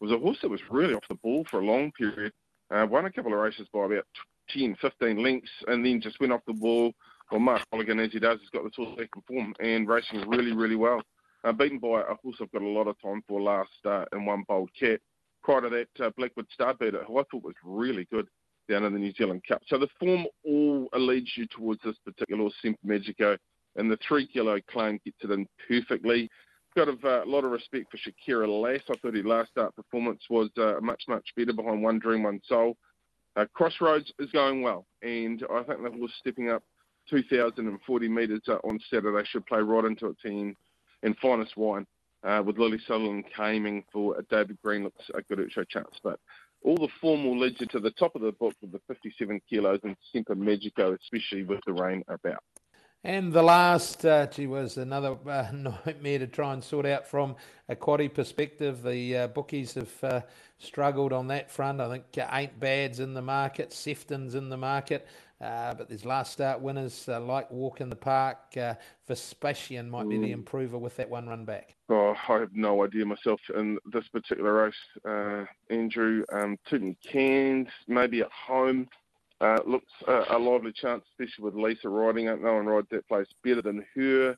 Was 0.00 0.10
a 0.10 0.18
horse 0.18 0.38
that 0.42 0.50
was 0.50 0.60
really 0.68 0.94
off 0.94 1.04
the 1.08 1.14
ball 1.14 1.46
for 1.48 1.60
a 1.60 1.64
long 1.64 1.92
period. 1.92 2.32
Uh, 2.74 2.86
won 2.90 3.04
a 3.04 3.12
couple 3.12 3.32
of 3.32 3.38
races 3.38 3.68
by 3.72 3.84
about 3.84 4.04
10, 4.48 4.76
15 4.80 5.22
lengths, 5.22 5.50
and 5.68 5.86
then 5.86 6.00
just 6.00 6.18
went 6.18 6.32
off 6.32 6.40
the 6.44 6.54
ball. 6.54 6.92
Well, 7.30 7.38
Mark 7.38 7.62
Mulligan, 7.70 8.00
as 8.00 8.10
he 8.10 8.18
does, 8.18 8.40
has 8.40 8.48
got 8.50 8.64
the 8.64 8.70
horse 8.74 8.98
back 8.98 9.10
in 9.14 9.22
form 9.28 9.54
and 9.60 9.86
racing 9.86 10.28
really, 10.28 10.52
really 10.52 10.74
well. 10.74 11.00
Uh, 11.44 11.52
beaten 11.52 11.78
by 11.78 12.00
a 12.00 12.14
horse 12.20 12.36
I've 12.40 12.50
got 12.50 12.62
a 12.62 12.68
lot 12.68 12.88
of 12.88 13.00
time 13.00 13.22
for 13.28 13.40
last 13.40 13.70
uh, 13.84 14.06
in 14.12 14.26
one 14.26 14.42
bold 14.48 14.70
cat. 14.78 15.00
Prior 15.44 15.60
to 15.60 15.68
that, 15.68 16.04
uh, 16.04 16.10
Blackwood 16.16 16.46
Starbeater, 16.58 17.04
who 17.04 17.18
I 17.18 17.22
thought 17.30 17.44
was 17.44 17.54
really 17.62 18.08
good 18.10 18.26
down 18.68 18.84
in 18.84 18.92
the 18.92 18.98
New 18.98 19.12
Zealand 19.12 19.42
Cup. 19.46 19.62
So 19.68 19.78
the 19.78 19.88
form 20.00 20.26
all 20.44 20.88
leads 20.94 21.30
you 21.36 21.46
towards 21.46 21.80
this 21.84 21.96
particular 22.04 22.50
Semper 22.60 22.78
Magico 22.82 23.36
and 23.76 23.90
the 23.90 23.98
three 24.06 24.26
kilo 24.26 24.58
claim 24.70 25.00
gets 25.04 25.18
it 25.22 25.30
in 25.30 25.46
perfectly. 25.68 26.30
Got 26.76 26.88
a 26.88 26.92
uh, 27.04 27.26
lot 27.26 27.44
of 27.44 27.50
respect 27.50 27.86
for 27.90 27.98
Shakira 27.98 28.46
Lass. 28.46 28.82
I 28.88 28.94
thought 28.98 29.16
her 29.16 29.22
last 29.22 29.50
start 29.50 29.74
performance 29.74 30.22
was 30.30 30.50
uh, 30.56 30.74
much, 30.80 31.02
much 31.08 31.26
better 31.36 31.52
behind 31.52 31.82
One 31.82 31.98
Dream, 31.98 32.22
One 32.22 32.40
Soul. 32.44 32.76
Uh, 33.36 33.46
Crossroads 33.54 34.12
is 34.18 34.30
going 34.30 34.62
well, 34.62 34.86
and 35.02 35.44
I 35.52 35.62
think 35.62 35.82
the 35.82 35.90
horse 35.90 36.12
stepping 36.18 36.50
up 36.50 36.62
2,040 37.08 38.08
metres 38.08 38.42
uh, 38.48 38.54
on 38.64 38.78
Saturday 38.88 39.26
should 39.26 39.46
play 39.46 39.60
right 39.60 39.84
into 39.84 40.06
a 40.06 40.14
team 40.14 40.56
in 41.02 41.14
finest 41.14 41.56
wine. 41.56 41.86
Uh, 42.22 42.42
with 42.44 42.58
Lily 42.58 42.78
Sutherland 42.86 43.24
aiming 43.40 43.82
for 43.90 44.22
David 44.30 44.58
Green 44.62 44.84
looks 44.84 45.10
a 45.14 45.22
good 45.22 45.50
show 45.50 45.64
chance. 45.64 45.98
But 46.04 46.20
all 46.62 46.76
the 46.76 46.88
form 47.00 47.24
will 47.24 47.38
lead 47.38 47.58
you 47.58 47.66
to 47.68 47.80
the 47.80 47.92
top 47.92 48.14
of 48.14 48.20
the 48.20 48.32
book 48.32 48.54
with 48.60 48.72
the 48.72 48.80
57 48.86 49.40
kilos 49.48 49.80
and 49.84 49.96
Semper 50.12 50.34
Magico, 50.34 50.94
especially 50.94 51.44
with 51.44 51.60
the 51.66 51.72
rain 51.72 52.04
about. 52.08 52.42
And 53.02 53.32
the 53.32 53.42
last, 53.42 54.04
uh, 54.04 54.26
gee, 54.26 54.46
was 54.46 54.76
another 54.76 55.16
uh, 55.26 55.48
nightmare 55.54 56.18
to 56.18 56.26
try 56.26 56.52
and 56.52 56.62
sort 56.62 56.84
out 56.84 57.06
from 57.06 57.34
a 57.68 57.74
quaddy 57.74 58.12
perspective. 58.12 58.82
The 58.82 59.16
uh, 59.16 59.26
bookies 59.28 59.72
have 59.74 60.04
uh, 60.04 60.20
struggled 60.58 61.14
on 61.14 61.28
that 61.28 61.50
front. 61.50 61.80
I 61.80 61.88
think 61.88 62.04
uh, 62.18 62.28
Ain't 62.30 62.60
Bad's 62.60 63.00
in 63.00 63.14
the 63.14 63.22
market, 63.22 63.72
Sefton's 63.72 64.34
in 64.34 64.50
the 64.50 64.58
market, 64.58 65.06
uh, 65.40 65.72
but 65.72 65.88
there's 65.88 66.04
last 66.04 66.34
start 66.34 66.60
winners 66.60 67.08
uh, 67.08 67.18
like 67.20 67.50
Walk 67.50 67.80
in 67.80 67.88
the 67.88 67.96
Park. 67.96 68.54
Vespasian 69.08 69.88
might 69.88 70.06
be 70.06 70.18
the 70.18 70.32
improver 70.32 70.76
with 70.76 70.96
that 70.96 71.08
one 71.08 71.26
run 71.26 71.46
back. 71.46 71.76
Oh, 71.88 72.14
I 72.28 72.40
have 72.40 72.52
no 72.52 72.84
idea 72.84 73.06
myself 73.06 73.40
in 73.56 73.78
this 73.90 74.06
particular 74.08 74.64
race, 74.64 75.46
Andrew. 75.70 76.22
Um, 76.34 76.58
Tooting 76.68 76.96
Cairns, 77.02 77.68
maybe 77.88 78.20
at 78.20 78.30
home. 78.30 78.88
Uh, 79.40 79.58
looks 79.66 79.90
uh, 80.06 80.24
a 80.30 80.38
lively 80.38 80.72
chance, 80.72 81.02
especially 81.12 81.44
with 81.44 81.54
Lisa 81.54 81.88
riding 81.88 82.26
it. 82.26 82.42
No 82.42 82.54
one 82.54 82.66
rides 82.66 82.88
that 82.90 83.08
place 83.08 83.26
better 83.42 83.62
than 83.62 83.84
her. 83.94 84.36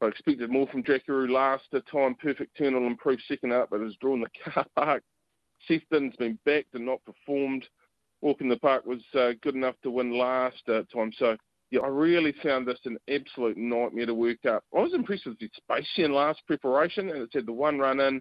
I 0.00 0.06
expected 0.06 0.50
more 0.50 0.66
from 0.68 0.82
Jackaroo 0.82 1.32
last 1.32 1.64
time. 1.90 2.16
Perfect 2.16 2.56
turn 2.56 2.74
will 2.74 2.86
improve 2.86 3.20
second 3.28 3.52
up, 3.52 3.70
but 3.70 3.80
has 3.80 3.94
drawn 4.00 4.20
the 4.20 4.50
car 4.52 4.66
park. 4.76 5.02
Sefton's 5.68 6.16
been 6.16 6.38
backed 6.44 6.74
and 6.74 6.86
not 6.86 7.04
performed. 7.04 7.64
Walk 8.20 8.40
in 8.40 8.48
the 8.48 8.56
Park 8.56 8.86
was 8.86 9.02
uh, 9.14 9.30
good 9.42 9.54
enough 9.54 9.76
to 9.82 9.90
win 9.90 10.16
last 10.16 10.62
uh, 10.68 10.82
time. 10.92 11.12
So, 11.16 11.36
yeah, 11.70 11.80
I 11.80 11.88
really 11.88 12.34
found 12.42 12.66
this 12.66 12.78
an 12.84 12.98
absolute 13.08 13.56
nightmare 13.56 14.06
to 14.06 14.14
work 14.14 14.44
up. 14.46 14.64
I 14.76 14.80
was 14.80 14.94
impressed 14.94 15.26
with 15.26 15.38
the 15.38 15.48
Vespasian 15.48 16.12
last 16.12 16.40
preparation, 16.46 17.10
and 17.10 17.22
it 17.22 17.30
said 17.32 17.46
the 17.46 17.52
one 17.52 17.78
run 17.78 18.00
in. 18.00 18.20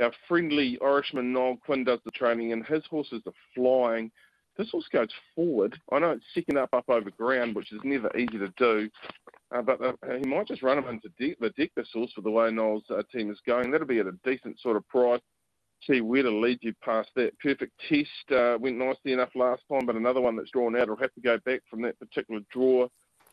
Our 0.00 0.12
friendly 0.28 0.78
Irishman 0.82 1.32
Noel 1.32 1.56
Quinn 1.56 1.84
does 1.84 2.00
the 2.04 2.10
training, 2.10 2.52
and 2.52 2.64
his 2.64 2.84
horses 2.86 3.22
are 3.26 3.32
flying. 3.54 4.10
This 4.58 4.70
horse 4.72 4.88
goes 4.92 5.08
forward. 5.36 5.78
I 5.92 6.00
know 6.00 6.10
it's 6.10 6.24
second 6.34 6.58
up 6.58 6.74
up 6.74 6.90
over 6.90 7.10
ground, 7.12 7.54
which 7.54 7.72
is 7.72 7.78
never 7.84 8.10
easy 8.16 8.38
to 8.38 8.52
do. 8.56 8.90
Uh, 9.52 9.62
but 9.62 9.80
uh, 9.80 9.92
he 10.20 10.28
might 10.28 10.48
just 10.48 10.62
run 10.62 10.78
him 10.78 10.88
into 10.88 11.08
deck, 11.10 11.38
the 11.40 11.50
deck 11.50 11.70
this 11.76 11.88
horse 11.94 12.12
for 12.12 12.22
the 12.22 12.30
way 12.30 12.50
Noel's 12.50 12.82
uh, 12.90 13.02
team 13.12 13.30
is 13.30 13.40
going. 13.46 13.70
That'll 13.70 13.86
be 13.86 14.00
at 14.00 14.06
a 14.08 14.18
decent 14.24 14.60
sort 14.60 14.76
of 14.76 14.86
price. 14.88 15.20
See 15.86 16.00
where 16.00 16.24
to 16.24 16.30
lead 16.30 16.58
you 16.62 16.74
past 16.84 17.10
that. 17.14 17.38
Perfect 17.38 17.72
test 17.88 18.32
uh, 18.32 18.58
went 18.60 18.78
nicely 18.78 19.12
enough 19.12 19.30
last 19.36 19.62
time, 19.70 19.86
but 19.86 19.94
another 19.94 20.20
one 20.20 20.34
that's 20.34 20.50
drawn 20.50 20.76
out 20.76 20.88
will 20.88 20.96
have 20.96 21.14
to 21.14 21.20
go 21.20 21.38
back 21.38 21.62
from 21.70 21.80
that 21.82 21.98
particular 22.00 22.40
draw. 22.50 22.88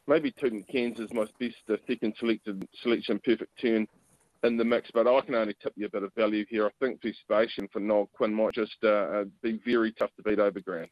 Maybe 0.07 0.31
Tooting 0.31 0.63
Cairns 0.71 0.99
is 0.99 1.11
my 1.11 1.25
best 1.39 1.55
second 1.87 2.13
selected 2.19 2.67
selection, 2.83 3.19
perfect 3.25 3.59
turn 3.59 3.87
in 4.43 4.57
the 4.57 4.63
mix, 4.63 4.91
but 4.93 5.07
I 5.07 5.21
can 5.21 5.33
only 5.33 5.55
tip 5.61 5.73
you 5.75 5.87
a 5.87 5.89
bit 5.89 6.03
of 6.03 6.13
value 6.13 6.45
here. 6.47 6.67
I 6.67 6.69
think 6.79 7.01
Vespasian 7.01 7.67
for 7.73 7.79
Noel 7.79 8.11
Quinn 8.13 8.31
might 8.31 8.53
just 8.53 8.77
uh, 8.83 8.87
uh, 8.87 9.23
be 9.41 9.59
very 9.65 9.91
tough 9.93 10.11
to 10.17 10.23
beat 10.23 10.37
over 10.37 10.59
ground. 10.59 10.89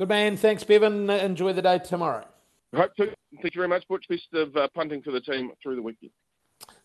Good 0.00 0.08
man. 0.08 0.38
Thanks, 0.38 0.64
Bevan. 0.64 1.10
Enjoy 1.10 1.52
the 1.52 1.60
day 1.60 1.78
tomorrow. 1.78 2.26
I 2.72 2.78
Hope 2.78 2.94
to. 2.94 3.14
Thank 3.42 3.54
you 3.54 3.58
very 3.58 3.68
much, 3.68 3.86
Butch. 3.86 4.06
Best 4.08 4.32
of 4.32 4.56
uh, 4.56 4.66
punting 4.74 5.02
for 5.02 5.10
the 5.10 5.20
team 5.20 5.50
through 5.62 5.76
the 5.76 5.82
weekend. 5.82 6.10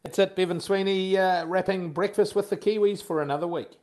That's 0.04 0.20
it, 0.20 0.36
Bevan 0.36 0.60
Sweeney, 0.60 1.18
uh, 1.18 1.46
wrapping 1.46 1.94
breakfast 1.94 2.36
with 2.36 2.50
the 2.50 2.58
Kiwis 2.58 3.02
for 3.02 3.22
another 3.22 3.48
week. 3.48 3.80